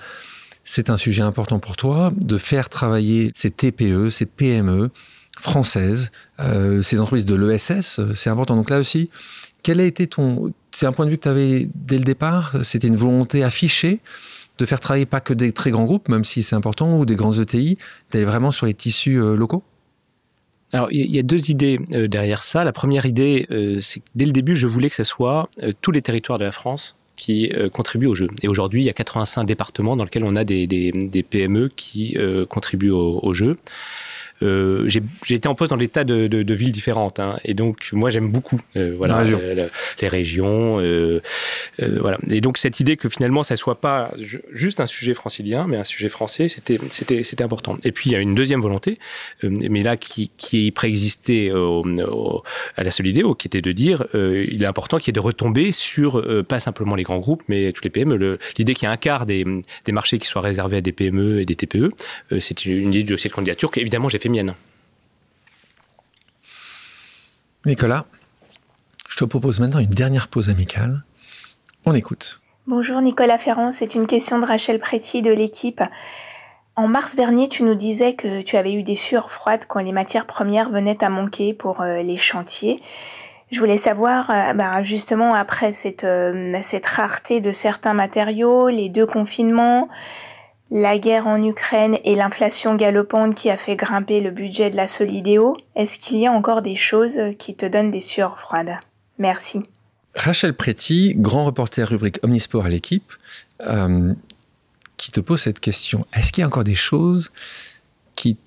[0.64, 4.90] C'est un sujet important pour toi de faire travailler ces TPE, ces PME
[5.38, 8.00] françaises, euh, ces entreprises de l'ESS.
[8.14, 8.56] C'est important.
[8.56, 9.10] Donc là aussi,
[9.62, 12.56] quel a été ton, c'est un point de vue que tu avais dès le départ
[12.64, 14.00] C'était une volonté affichée
[14.58, 17.16] de faire travailler pas que des très grands groupes, même si c'est important, ou des
[17.16, 17.78] grands ETI,
[18.12, 19.64] d'aller vraiment sur les tissus euh, locaux?
[20.74, 22.64] Alors, il y a deux idées euh, derrière ça.
[22.64, 25.50] La première idée, euh, c'est que dès le début, je voulais que ce soit
[25.82, 28.28] tous les territoires de la France qui contribuent au jeu.
[28.42, 32.18] Et aujourd'hui, il y a 85 départements dans lesquels on a des, PME qui
[32.50, 33.56] contribuent au jeu.
[34.42, 37.20] Euh, j'ai été en poste dans des tas de, villes différentes.
[37.20, 37.38] Hein.
[37.44, 39.68] et donc, moi, j'aime beaucoup euh, voilà, euh,
[40.02, 40.78] les régions.
[41.80, 42.18] voilà.
[42.30, 44.12] Et donc, cette idée que finalement, ça ne soit pas
[44.52, 47.78] juste un sujet francilien, mais un sujet français, c'était important.
[47.84, 49.00] Et puis, il y a une deuxième volonté,
[49.44, 54.98] mais là, qui, qui préexistait à la Solidéo, qui était de dire il est important
[54.98, 58.38] qu'il y ait de retomber sur pas simplement les grands groupes, mais tous les PME.
[58.58, 59.46] L'idée qu'il y ait un quart des,
[59.86, 61.92] des, marchés qui soient réservés à des PME et des TPE,
[62.40, 64.56] c'est une idée de dossier de candidature qu'évidemment, j'ai fait mienne.
[67.66, 68.06] Nicolas,
[69.10, 71.04] je te propose maintenant une dernière pause amicale.
[71.86, 72.40] On écoute.
[72.66, 75.82] Bonjour Nicolas Ferrand, c'est une question de Rachel Préti de l'équipe.
[76.78, 79.92] En mars dernier, tu nous disais que tu avais eu des sueurs froides quand les
[79.92, 82.82] matières premières venaient à manquer pour euh, les chantiers.
[83.52, 88.88] Je voulais savoir, euh, bah, justement, après cette, euh, cette rareté de certains matériaux, les
[88.88, 89.90] deux confinements,
[90.74, 94.88] la guerre en Ukraine et l'inflation galopante qui a fait grimper le budget de la
[94.88, 98.80] Solidéo, est-ce qu'il y a encore des choses qui te donnent des sueurs froides?
[99.20, 99.62] Merci.
[100.16, 103.14] Rachel Préti, grand reporter rubrique Omnisport à l'équipe,
[103.62, 104.14] euh,
[104.98, 106.08] qui te pose cette question.
[106.18, 107.30] Est-ce qu'il y a encore des choses
[108.16, 108.40] qui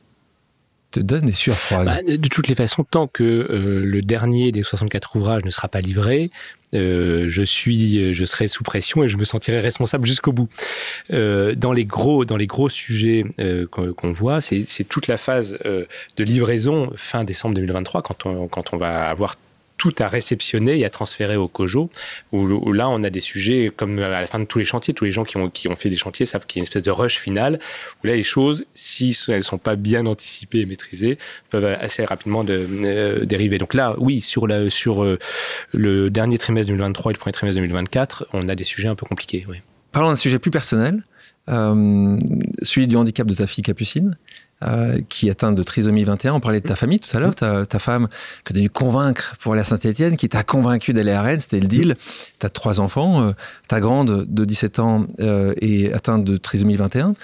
[0.91, 1.87] te donnent des sueurs froides?
[1.87, 5.69] Bah, De toutes les façons, tant que euh, le dernier des 64 ouvrages ne sera
[5.69, 6.31] pas livré,
[6.75, 10.49] euh, je suis, je serai sous pression et je me sentirai responsable jusqu'au bout.
[11.13, 15.59] Euh, dans les gros, dans les gros sujets euh, qu'on voit, c'est toute la phase
[15.65, 19.37] de livraison fin décembre 2023 quand on, quand on va avoir
[19.77, 21.91] tout à réceptionner et à transférer au COJO,
[22.33, 25.05] où, là, on a des sujets comme à la fin de tous les chantiers, tous
[25.05, 26.83] les gens qui ont, qui ont fait des chantiers savent qu'il y a une espèce
[26.83, 27.59] de rush final,
[28.03, 31.19] où là, les choses, si elles ne sont pas bien anticipées et maîtrisées,
[31.51, 33.59] peuvent assez rapidement de, euh, dériver.
[33.59, 35.19] Donc là, oui, sur, la, sur euh,
[35.73, 39.07] le dernier trimestre 2023 et le premier trimestre 2024, on a des sujets un peu
[39.07, 39.47] compliqués.
[39.93, 41.05] Parlons d'un sujet plus personnel,
[41.49, 42.19] euh,
[42.63, 44.17] celui du handicap de ta fille Capucine.
[44.63, 46.33] Euh, qui est atteinte de trisomie 21.
[46.33, 48.09] On parlait de ta famille tout à l'heure, ta, femme
[48.43, 51.41] que tu as dû convaincre pour aller à Saint-Etienne, qui t'a convaincu d'aller à Rennes,
[51.41, 51.95] c'était le deal.
[52.39, 53.33] Tu as trois enfants, euh,
[53.69, 57.15] ta grande de 17 ans euh, est atteinte de trisomie 21.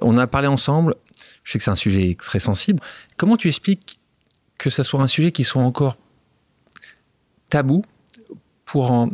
[0.00, 0.94] On a parlé ensemble,
[1.42, 2.78] je sais que c'est un sujet très sensible.
[3.16, 3.98] Comment tu expliques
[4.56, 5.96] que ce soit un sujet qui soit encore
[7.48, 7.84] tabou
[8.64, 9.08] pour,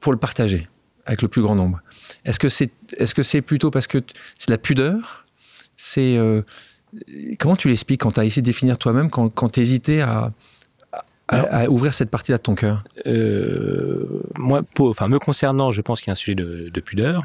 [0.00, 0.68] pour le partager
[1.06, 1.82] avec le plus grand nombre?
[2.24, 4.02] Est-ce que c'est est -ce c'est plutôt parce que
[4.36, 5.21] c'est la pudeur?
[5.84, 6.42] C'est euh,
[7.40, 10.32] comment tu l'expliques quand tu as essayé de définir toi-même, quand, quand tu hésitais à,
[11.26, 12.82] à, ouvrir cette partie-là de ton cœur?
[13.06, 17.24] euh, Moi, enfin, me concernant, je pense qu'il y a un sujet de, de pudeur.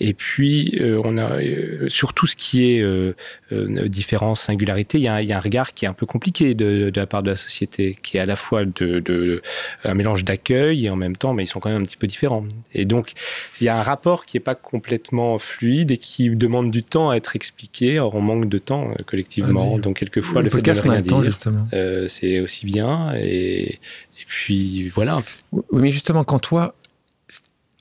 [0.00, 3.14] Et puis, euh, on a euh, sur tout ce qui est euh,
[3.50, 6.54] différence, singularité, il y, a, il y, a, un regard qui est un peu compliqué
[6.54, 9.42] de, de, la part de la société, qui est à la fois de, de
[9.84, 12.06] un mélange d'accueil et en même temps, mais ils sont quand même un petit peu
[12.06, 12.44] différents.
[12.74, 13.12] Et donc,
[13.60, 17.10] il y a un rapport qui n'est pas complètement fluide et qui demande du temps
[17.10, 17.98] à être expliqué.
[17.98, 19.78] Or, on manque de temps collectivement.
[19.78, 23.14] donc, quelquefois, le, fait de rien dire, c'est aussi bien.
[23.16, 23.72] Et,
[24.20, 25.22] et puis, voilà.
[25.52, 26.74] Oui, mais justement, quand toi,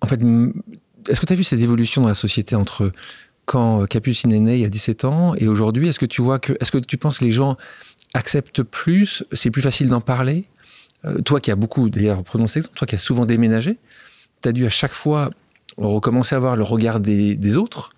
[0.02, 0.20] en fait,
[1.08, 2.92] est-ce que tu as vu cette évolution dans la société entre
[3.46, 6.38] quand Capucine est né il y a 17 ans et aujourd'hui Est-ce que tu vois
[6.38, 7.58] que, est-ce que tu penses que les gens
[8.14, 10.46] acceptent plus C'est plus facile d'en parler?
[11.06, 13.78] Euh, Toi qui as beaucoup, d'ailleurs, prenons exemple, toi qui as souvent déménagé,
[14.42, 15.32] tu as dû à chaque fois
[15.78, 17.92] recommencer à avoir le regard des, autres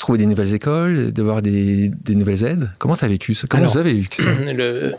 [0.00, 2.70] trouver des nouvelles écoles, d'avoir des, nouvelles aides?
[2.78, 3.46] Comment tu as vécu ça?
[3.48, 4.30] Comment vous avez vécu ça?
[4.30, 4.92] euh,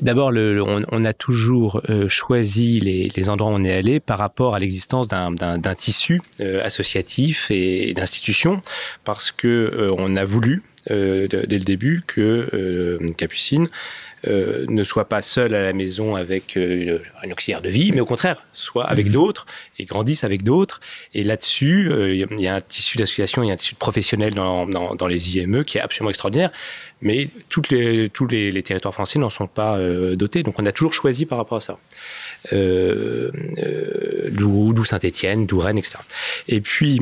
[0.00, 4.60] d'abord, on, a toujours euh, choisi les, endroits où on est allé par rapport à
[4.60, 8.62] l'existence d'un tissu euh, associatif et, d'institutions,
[9.02, 13.68] parce que on a voulu dès le début que Capucine
[14.26, 18.42] ne soit pas seul à la maison avec un auxiliaire de vie, mais au contraire,
[18.52, 19.12] soit avec mmh.
[19.12, 19.46] d'autres
[19.78, 20.80] et grandisse avec d'autres.
[21.14, 24.34] Et là-dessus, il y a un tissu d'association, il y a un tissu de professionnels
[24.34, 26.50] dans, dans, les IME qui est absolument extraordinaire.
[27.02, 29.78] Mais toutes les, tous les, territoires français n'en sont pas
[30.14, 30.42] dotés.
[30.42, 31.78] Donc on a toujours choisi par rapport à ça.
[32.52, 33.30] Euh,
[34.30, 35.98] d'où Saint-Étienne, d'où Rennes, etc.
[36.48, 37.00] Et puis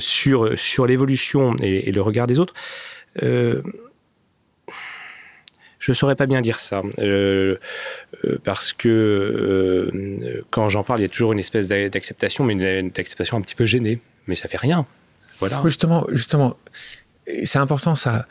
[0.00, 2.54] sur, sur l'évolution et, le regard des autres,
[3.22, 3.62] euh,
[5.88, 7.56] je ne saurais pas bien dire ça, euh,
[8.26, 9.88] euh, parce que
[10.50, 13.54] quand j'en parle, il y a toujours une espèce d'acceptation, mais une, acceptation un petit
[13.54, 13.98] peu gênée.
[14.26, 14.84] Mais ça fait rien.
[15.40, 15.62] Voilà.
[15.64, 16.58] Justement, justement,
[17.42, 18.26] c'est important ça.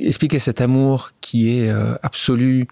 [0.00, 1.70] Expliquer cet amour qui est
[2.02, 2.66] absolu.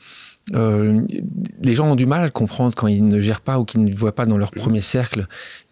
[0.55, 3.95] les gens ont du mal à comprendre quand ils ne gèrent pas ou qu'ils ne
[3.95, 4.61] voient pas dans leur mmh.
[4.61, 5.27] premier cercle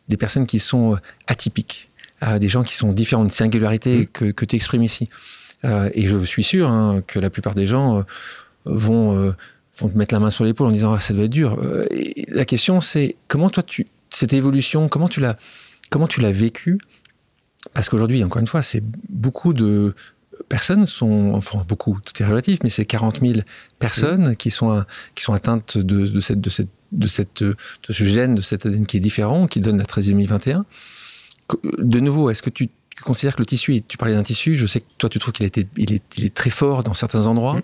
[0.08, 1.88] des personnes qui sont atypiques,
[2.38, 4.06] des gens qui sont différents, une singularité mmh.
[4.08, 5.08] que, que tu exprimes ici.
[5.64, 8.02] Euh, et je suis sûr hein, que la plupart des gens euh,
[8.64, 9.32] vont, euh,
[9.78, 11.58] vont te mettre la main sur l'épaule en disant ah, ça doit être dur.
[12.28, 13.62] la question c'est comment toi
[14.10, 15.36] cette évolution comment tu l'as
[15.90, 16.78] comment tu l'as vécu?
[17.72, 19.94] Parce qu'aujourd'hui encore une fois c'est beaucoup de
[20.48, 23.40] personnes sont, enfin beaucoup, tout est relatif, mais c'est 40 000
[23.78, 24.84] personnes qui, sont,
[25.14, 27.56] qui sont atteintes de, cette, de, cette, de, cette, de
[27.88, 30.66] ce gène, de cet ADN qui est différent, qui donne la 13 2021.
[31.78, 32.68] De nouveau, est-ce que tu
[33.02, 35.50] considères que le tissu, tu parlais d'un tissu, je sais que toi tu trouves qu'il
[35.76, 37.56] il est, il est très fort dans certains endroits.
[37.56, 37.62] Mm.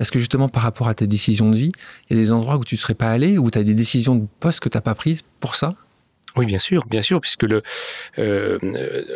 [0.00, 1.72] Est-ce que justement par rapport à tes décisions de vie,
[2.08, 3.74] il y a des endroits où tu ne serais pas allé, où tu as des
[3.74, 5.74] décisions de poste que tu n'as pas prises pour ça?
[6.36, 7.62] Oui, bien sûr, bien sûr, puisque le,
[8.18, 8.58] euh,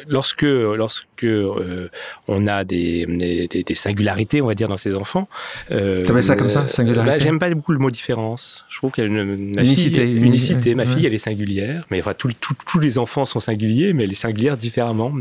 [0.06, 1.88] lorsque, lorsque euh,
[2.28, 5.28] on a des, des, singularités, on va dire, dans ses enfants.
[5.70, 8.64] Euh, tu ça comme ça, euh, singularité bah, J'aime pas beaucoup le mot différence.
[8.68, 10.10] Je trouve a une unicité.
[10.10, 10.74] unicité.
[10.74, 14.16] Ma fille, elle est singulière, mais enfin, tous les enfants sont singuliers, mais elle est
[14.16, 15.12] singulière différemment.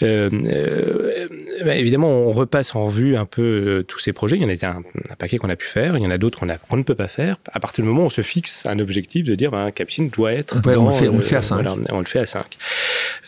[0.00, 4.36] Bah, évidemment, on repasse en revue un peu tous ces projets.
[4.36, 6.18] Il y en a un, un paquet qu'on a pu faire, il y en a
[6.18, 7.36] d'autres qu'on ne peut pas faire.
[7.52, 10.32] À partir du moment où on se fixe un objectif de dire, ben, Capucine doit
[10.32, 11.66] être dans on, le fait, on le fait à 5.
[11.90, 12.44] on le fait à 5.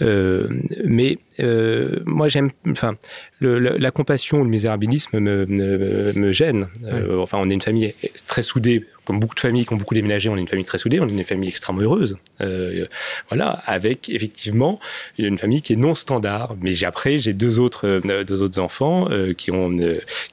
[0.03, 0.49] Euh,
[0.85, 2.51] mais euh, moi, j'aime.
[2.69, 2.97] Enfin,
[3.41, 6.69] la compassion ou le misérabilisme me, me, gêne.
[6.85, 7.95] Euh, enfin, on est une famille
[8.27, 10.79] très soudée, comme beaucoup de familles qui ont beaucoup déménagé, on est une famille très
[10.79, 12.19] soudée, on est une famille extrêmement heureuse.
[12.41, 12.87] Euh,
[13.29, 14.81] voilà, avec effectivement
[15.19, 16.55] une famille qui est non standard.
[16.61, 19.77] Mais après, j'ai deux autres, deux autres enfants qui ont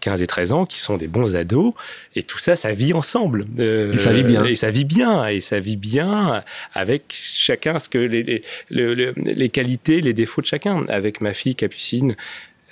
[0.01, 1.74] 15 et 13 ans, qui sont des bons ados,
[2.15, 3.45] et tout ça, ça vit ensemble.
[3.57, 4.45] et ça vit bien.
[4.45, 6.43] Et ça vit bien, et ça vit bien
[6.74, 11.34] avec chacun ce que les, les, les, les qualités, les défauts de chacun avec ma
[11.34, 12.15] fille Capucine,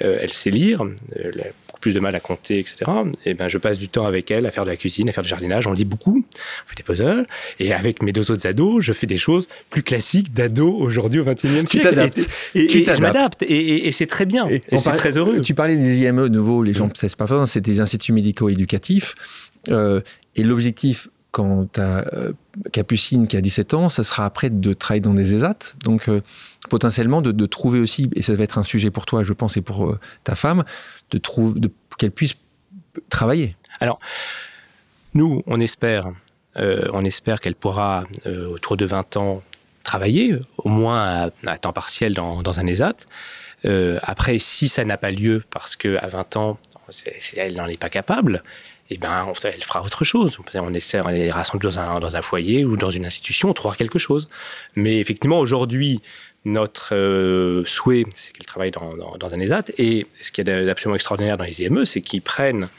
[0.02, 0.84] euh, elle sait lire,
[1.86, 2.78] plus de mal à compter, etc.
[3.28, 5.22] Et ben, je passe du temps avec elle à faire de la cuisine, à faire
[5.22, 5.68] du jardinage.
[5.68, 7.28] On lit beaucoup, on fait des puzzles.
[7.60, 11.24] Et avec mes deux autres ados, je fais des choses plus classiques d'ados aujourd'hui au
[11.24, 12.10] XXIe siècle.
[12.56, 13.44] Et, et, je m'adapte.
[13.44, 14.48] Et, c'est très bien.
[14.50, 15.40] Et, c'est très heureux.
[15.42, 19.14] Tu parlais des IME, de nouveau, les gens, c'est pas c'est des instituts médico-éducatifs.
[19.70, 20.02] Euh,
[20.36, 22.32] et l'objectif, quand tu as euh,
[22.72, 25.76] Capucine qui a 17 ans, ça sera après de travailler dans des ESAT.
[25.84, 26.10] Donc,
[26.66, 29.62] potentiellement de, trouver aussi, et ça va être un sujet pour toi, je pense, et
[29.62, 30.64] pour euh, ta femme,
[31.12, 31.20] de
[31.60, 32.36] de, qu'elle puisse
[33.10, 33.56] travailler.
[33.80, 34.00] Alors,
[35.14, 36.12] nous, on espère,
[36.58, 39.44] euh, on espère qu'elle pourra, euh, autour de 20 ans,
[39.84, 42.96] travailler, au moins à, temps partiel dans, un ESAT.
[44.02, 46.58] après, si ça n'a pas lieu, parce qu'à 20 ans,
[47.38, 48.44] elle n'en est pas capable,
[48.90, 50.38] eh ben, elle fera autre chose.
[50.54, 53.54] On essaie, on les rassemble dans un, dans un foyer ou dans une institution, on
[53.54, 54.28] trouvera quelque chose.
[54.76, 56.02] Mais effectivement, aujourd'hui,
[56.46, 59.66] notre euh, souhait, c'est qu'ils travaillent dans, dans, un ESAT.
[59.80, 62.70] Et ce qui est absolument extraordinaire dans les IME, c'est qu'ils prennent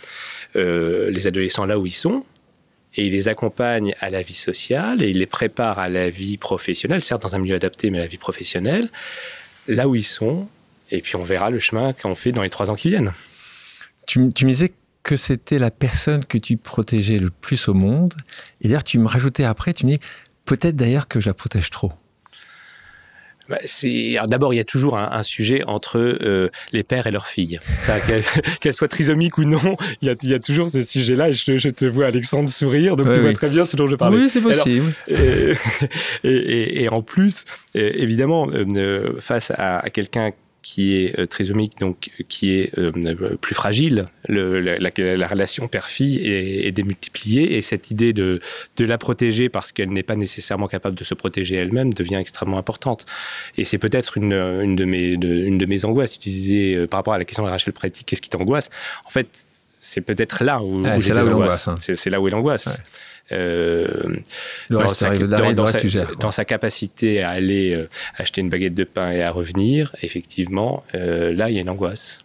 [0.54, 2.24] euh, les adolescents là où ils sont
[2.94, 6.38] et ils les accompagnent à la vie sociale et ils les préparent à la vie
[6.38, 8.88] professionnelle, certes dans un milieu adapté, mais à la vie professionnelle,
[9.66, 10.48] là où ils sont.
[10.92, 13.12] Et puis on verra le chemin qu'on fait dans les trois ans qui viennent.
[14.06, 14.72] Tu, tu me disais
[15.06, 18.12] que c'était la personne que tu protégeais le plus au monde.
[18.60, 20.00] Et d'ailleurs, tu me rajoutais après, tu me dis
[20.44, 21.92] peut-être d'ailleurs que je la protège trop.
[23.48, 23.58] Bah,
[24.26, 27.60] d'abord il y a toujours un, sujet entre euh, les pères et leurs filles.
[28.60, 31.28] Qu'elles soient trisomiques ou non, il y a, toujours ce sujet-là.
[31.28, 34.16] Et je, te vois Alexandre sourire, donc tu vois très bien ce dont je parlais.
[34.16, 34.92] Oui, c'est possible.
[36.24, 37.44] et, en plus,
[37.76, 40.32] euh, évidemment, euh, face à, à quelqu'un
[40.66, 42.90] qui est euh, trisomique, donc qui est euh,
[43.40, 44.06] plus fragile.
[44.28, 48.40] la, relation père-fille est, démultipliée et cette idée de,
[48.76, 52.58] de la protéger parce qu'elle n'est pas nécessairement capable de se protéger elle-même devient extrêmement
[52.58, 53.06] importante.
[53.56, 56.18] Et c'est peut-être une, une, de mes, une de mes angoisses.
[56.18, 58.68] Tu disais euh, par rapport à la question de Rachel Preti, qu'est-ce qui t'angoisse?
[59.04, 59.46] En fait,
[59.78, 61.68] c'est peut-être là où, ah, où l'angoisse.
[61.78, 62.66] C'est là où est l'angoisse.
[62.66, 62.72] Euh,
[64.70, 64.88] dans,
[66.30, 71.34] sa, capacité à aller euh, acheter une baguette de pain et à revenir, effectivement, euh,
[71.34, 72.20] là, il y a une angoisse.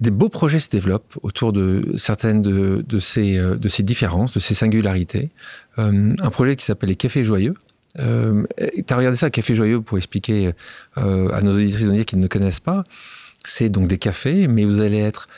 [0.00, 4.32] des beaux projets se développent autour de certaines de, de, ces, euh, de ces différences,
[4.34, 5.30] de ces singularités.
[5.78, 7.54] Euh, un projet qui s'appelle les Cafés Joyeux.
[7.98, 10.52] Euh, tu as regardé ça, Café Joyeux, pour expliquer
[10.98, 12.84] euh, à nos auditrices qui ne connaissent pas.
[13.44, 15.28] C'est donc des cafés, mais vous allez être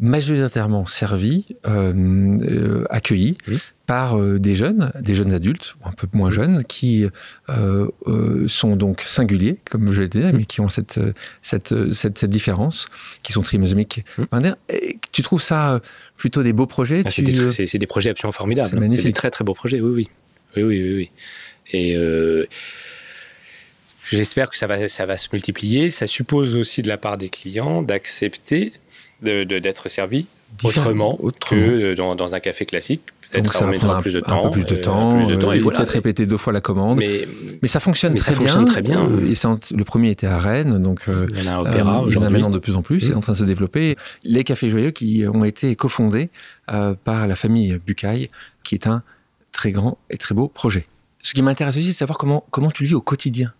[0.00, 3.58] majoritairement servis, euh, accueillis Oui.
[3.86, 7.06] par euh, des jeunes, des jeunes adultes, un peu moins jeunes, qui
[7.48, 10.98] euh, euh, sont donc singuliers, comme je l'ai dit, mais qui ont cette,
[11.42, 12.88] cette, cette, cette différence,
[13.22, 14.04] qui sont trisomiques.
[14.18, 14.24] Mm.
[14.68, 15.80] Et Tu trouves ça
[16.16, 18.68] plutôt des beaux projets Ah, c'est des, c'est- c'est des projets absolument formidables.
[18.68, 18.74] c'est.
[18.76, 19.06] C'est magnifique.
[19.06, 20.08] des très très beaux projets, oui, oui.
[20.56, 20.94] Oui, oui, oui.
[20.96, 21.10] oui.
[21.72, 22.46] Et euh,
[24.10, 25.90] j'espère que ça va, ça va se multiplier.
[25.90, 28.72] Ça suppose aussi de la part des clients d'accepter
[29.22, 30.26] de- de- d'être servis
[30.58, 31.60] différents- autrement, autrement.
[31.62, 33.02] que dans, dans un café classique.
[33.34, 34.42] Donc ça va prendre un, plus de un temps.
[34.44, 35.78] peu plus de euh, temps, de euh, voilà.
[35.78, 36.98] peut-être répéter deux fois la commande.
[36.98, 37.26] Mais,
[37.62, 38.72] Mais ça fonctionne mais ça très fonctionne bien.
[38.72, 39.00] très bien.
[39.10, 41.68] Euh, et le premier était à Rennes, donc euh, il y en a un euh,
[41.68, 43.00] opéra il y en a maintenant de plus en plus.
[43.00, 43.96] C'est en train de se développer.
[44.22, 46.28] Les cafés joyeux qui ont été cofondés
[46.68, 48.28] par la famille Bucaille,
[48.62, 49.02] qui est un
[49.50, 50.86] très grand et très beau projet.
[51.18, 53.52] Ce qui m'intéresse aussi, c'est de savoir comment, comment tu le vis au quotidien.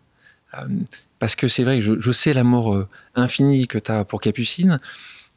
[1.19, 2.85] Parce que c'est vrai que je, je sais l'amour
[3.17, 4.79] infini que tu as pour Capucine,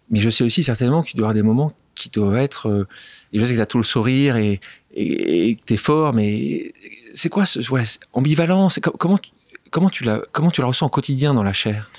[0.10, 2.70] mais je sais aussi certainement qu'il y avoir des moments qui doivent être.
[2.70, 2.88] euh,
[3.34, 4.60] je sais que tu as tout le sourire et,
[4.93, 6.74] et, que tu es fort, mais
[7.14, 7.62] c'est quoi ce
[8.82, 10.22] co- comment, tu- la,
[10.68, 11.89] ressens au quotidien dans la chair?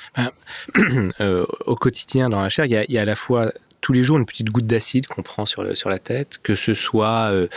[1.21, 4.19] Euh, au quotidien dans la chair, il y, a, à la fois tous les jours
[4.19, 7.49] une petite goutte d'acide qu'on prend sur la tête, que ce soit euh,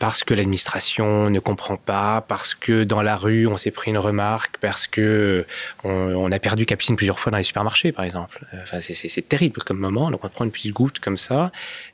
[0.00, 3.98] parce que l'administration ne comprend pas, parce que dans la rue on s'est pris une
[3.98, 5.44] remarque, parce que
[5.84, 8.44] euh, on, a perdu Capucine plusieurs fois dans les supermarchés, par exemple.
[8.62, 10.10] Enfin, c'est- terrible comme moment.
[10.10, 11.52] Donc on prend une petite goutte comme ça,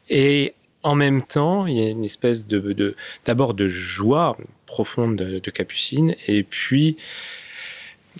[0.08, 0.54] et
[0.84, 2.94] en même temps, il y a une espèce de,
[3.24, 6.96] d'abord de joie profonde de, de Capucine, et puis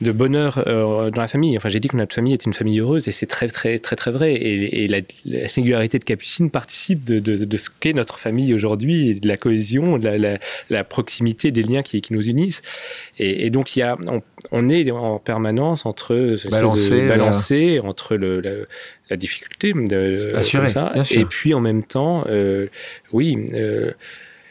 [0.01, 1.57] de bonheur euh, dans la famille.
[1.57, 3.97] Enfin, j'ai dit que notre famille était une famille heureuse et c'est très, très, très,
[3.97, 4.35] très vrai.
[4.35, 8.53] Et, et la, la singularité de Capucine participe de, de, de ce qu'est notre famille
[8.53, 10.39] aujourd'hui, de la cohésion, de la, la,
[10.69, 12.63] la proximité des liens qui, qui nous unissent.
[13.19, 14.23] Et, et donc, il y a, on,
[14.53, 18.53] on est en permanence entre espèce de- Balancer, balancer entre le, la,
[19.09, 22.67] la difficulté de Assuré, ça, et puis en même temps, euh,
[23.13, 23.49] oui.
[23.55, 23.93] Euh,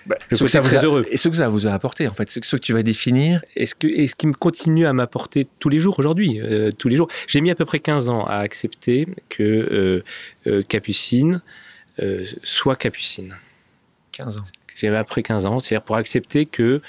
[0.07, 1.05] que côté ça vous très a- heureux.
[1.11, 2.83] Et ce que ça vous a apporté, en fait, ce que, ce que tu vas
[2.83, 3.43] définir.
[3.55, 6.69] Et ce, que, et ce qui me continue à m'apporter tous les jours aujourd'hui, euh,
[6.77, 7.07] tous les jours.
[7.27, 10.03] J'ai mis à peu près 15 ans à accepter que euh,
[10.47, 11.41] euh, Capucine
[12.43, 13.37] soit Capucine.
[14.11, 14.43] 15 ans.
[14.75, 16.81] J'ai après 15 ans, c'est-à-dire pour accepter que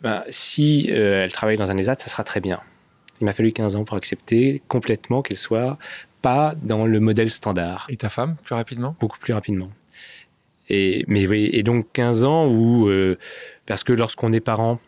[0.00, 2.60] ben, si elle travaille dans un ESAT, ça sera très bien.
[3.20, 5.78] Il m'a fallu 15 ans pour accepter complètement qu'elle soit
[6.22, 8.96] pas dans le modèle standard Et ta femme, plus rapidement?
[8.98, 9.70] Beaucoup plus rapidement.
[10.68, 13.16] Et, mais, et donc 15 ans où, euh,
[13.66, 14.80] parce que lorsqu'on est parent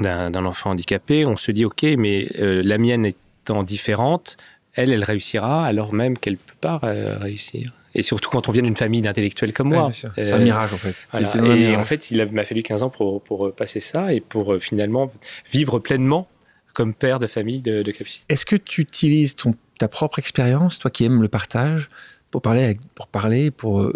[0.00, 4.36] d'un enfant handicapé, on se dit, OK, mais euh, la mienne étant différente,
[4.74, 7.72] elle, elle réussira alors même qu'elle ne peut pas euh, réussir.
[7.96, 9.90] Et surtout quand on vient d'une famille d'intellectuels comme moi.
[9.92, 10.94] C'est un mirage, en fait.
[11.10, 11.36] voilà.
[11.36, 11.76] Et mirage.
[11.76, 15.12] en fait, il m'a fallu 15 ans pour, pour passer ça et pour finalement
[15.52, 16.28] vivre pleinement
[16.72, 18.22] comme père de famille de, de Capucine.
[18.28, 21.88] Est-ce que tu utilises ton, ta propre expérience, toi qui aimes le partage,
[22.30, 23.90] pour parler, avec- pour, parler pour,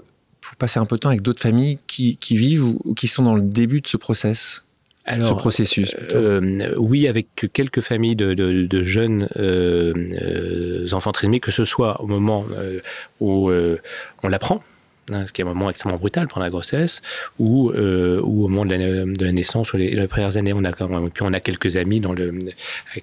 [0.44, 3.08] pour passer un peu de temps avec d'autres familles qui, qui vivent ou, ou qui
[3.08, 4.64] sont dans le début de ce process,
[5.28, 9.92] ce processus plutôt Euh, oui, avec quelques familles de, de- de jeunes euh,
[10.22, 12.80] euh, enfants trisomiques, que ce soit au moment euh,
[13.20, 13.78] où euh,
[14.22, 14.62] on l'apprend,
[15.12, 17.02] hein, ce qui est un moment extrêmement brutal pendant la grossesse,
[17.38, 20.52] ou, euh, ou au moment de la, de la naissance ou les, les premières années.
[20.54, 22.32] On a, puis on a quelques amis dans le,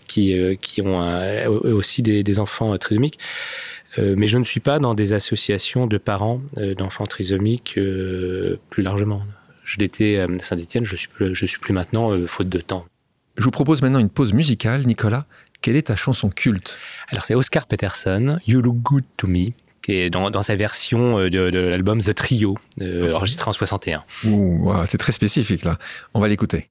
[0.08, 3.20] qui, euh, qui ont un- aussi des, des enfants trisomiques.
[3.98, 8.58] Euh, mais je ne suis pas dans des associations de parents euh, d'enfants trisomiques euh,
[8.70, 9.24] plus largement.
[9.66, 12.86] Je l'étais à Saint-Etienne, je suis plus, je suis plus maintenant, euh, faute de temps.
[13.38, 14.86] Je vous propose maintenant une pause musicale.
[14.86, 15.26] Nicolas,
[15.62, 16.78] quelle est ta chanson culte?
[17.10, 21.18] Alors c'est Oscar Peterson, You Look Good to Me, qui est dans, dans sa version
[21.20, 24.04] de, de l'album The Trio, euh, enregistré en 61.
[24.26, 25.78] Ouh, wow, C'est très spécifique là.
[26.14, 26.71] On va l'écouter.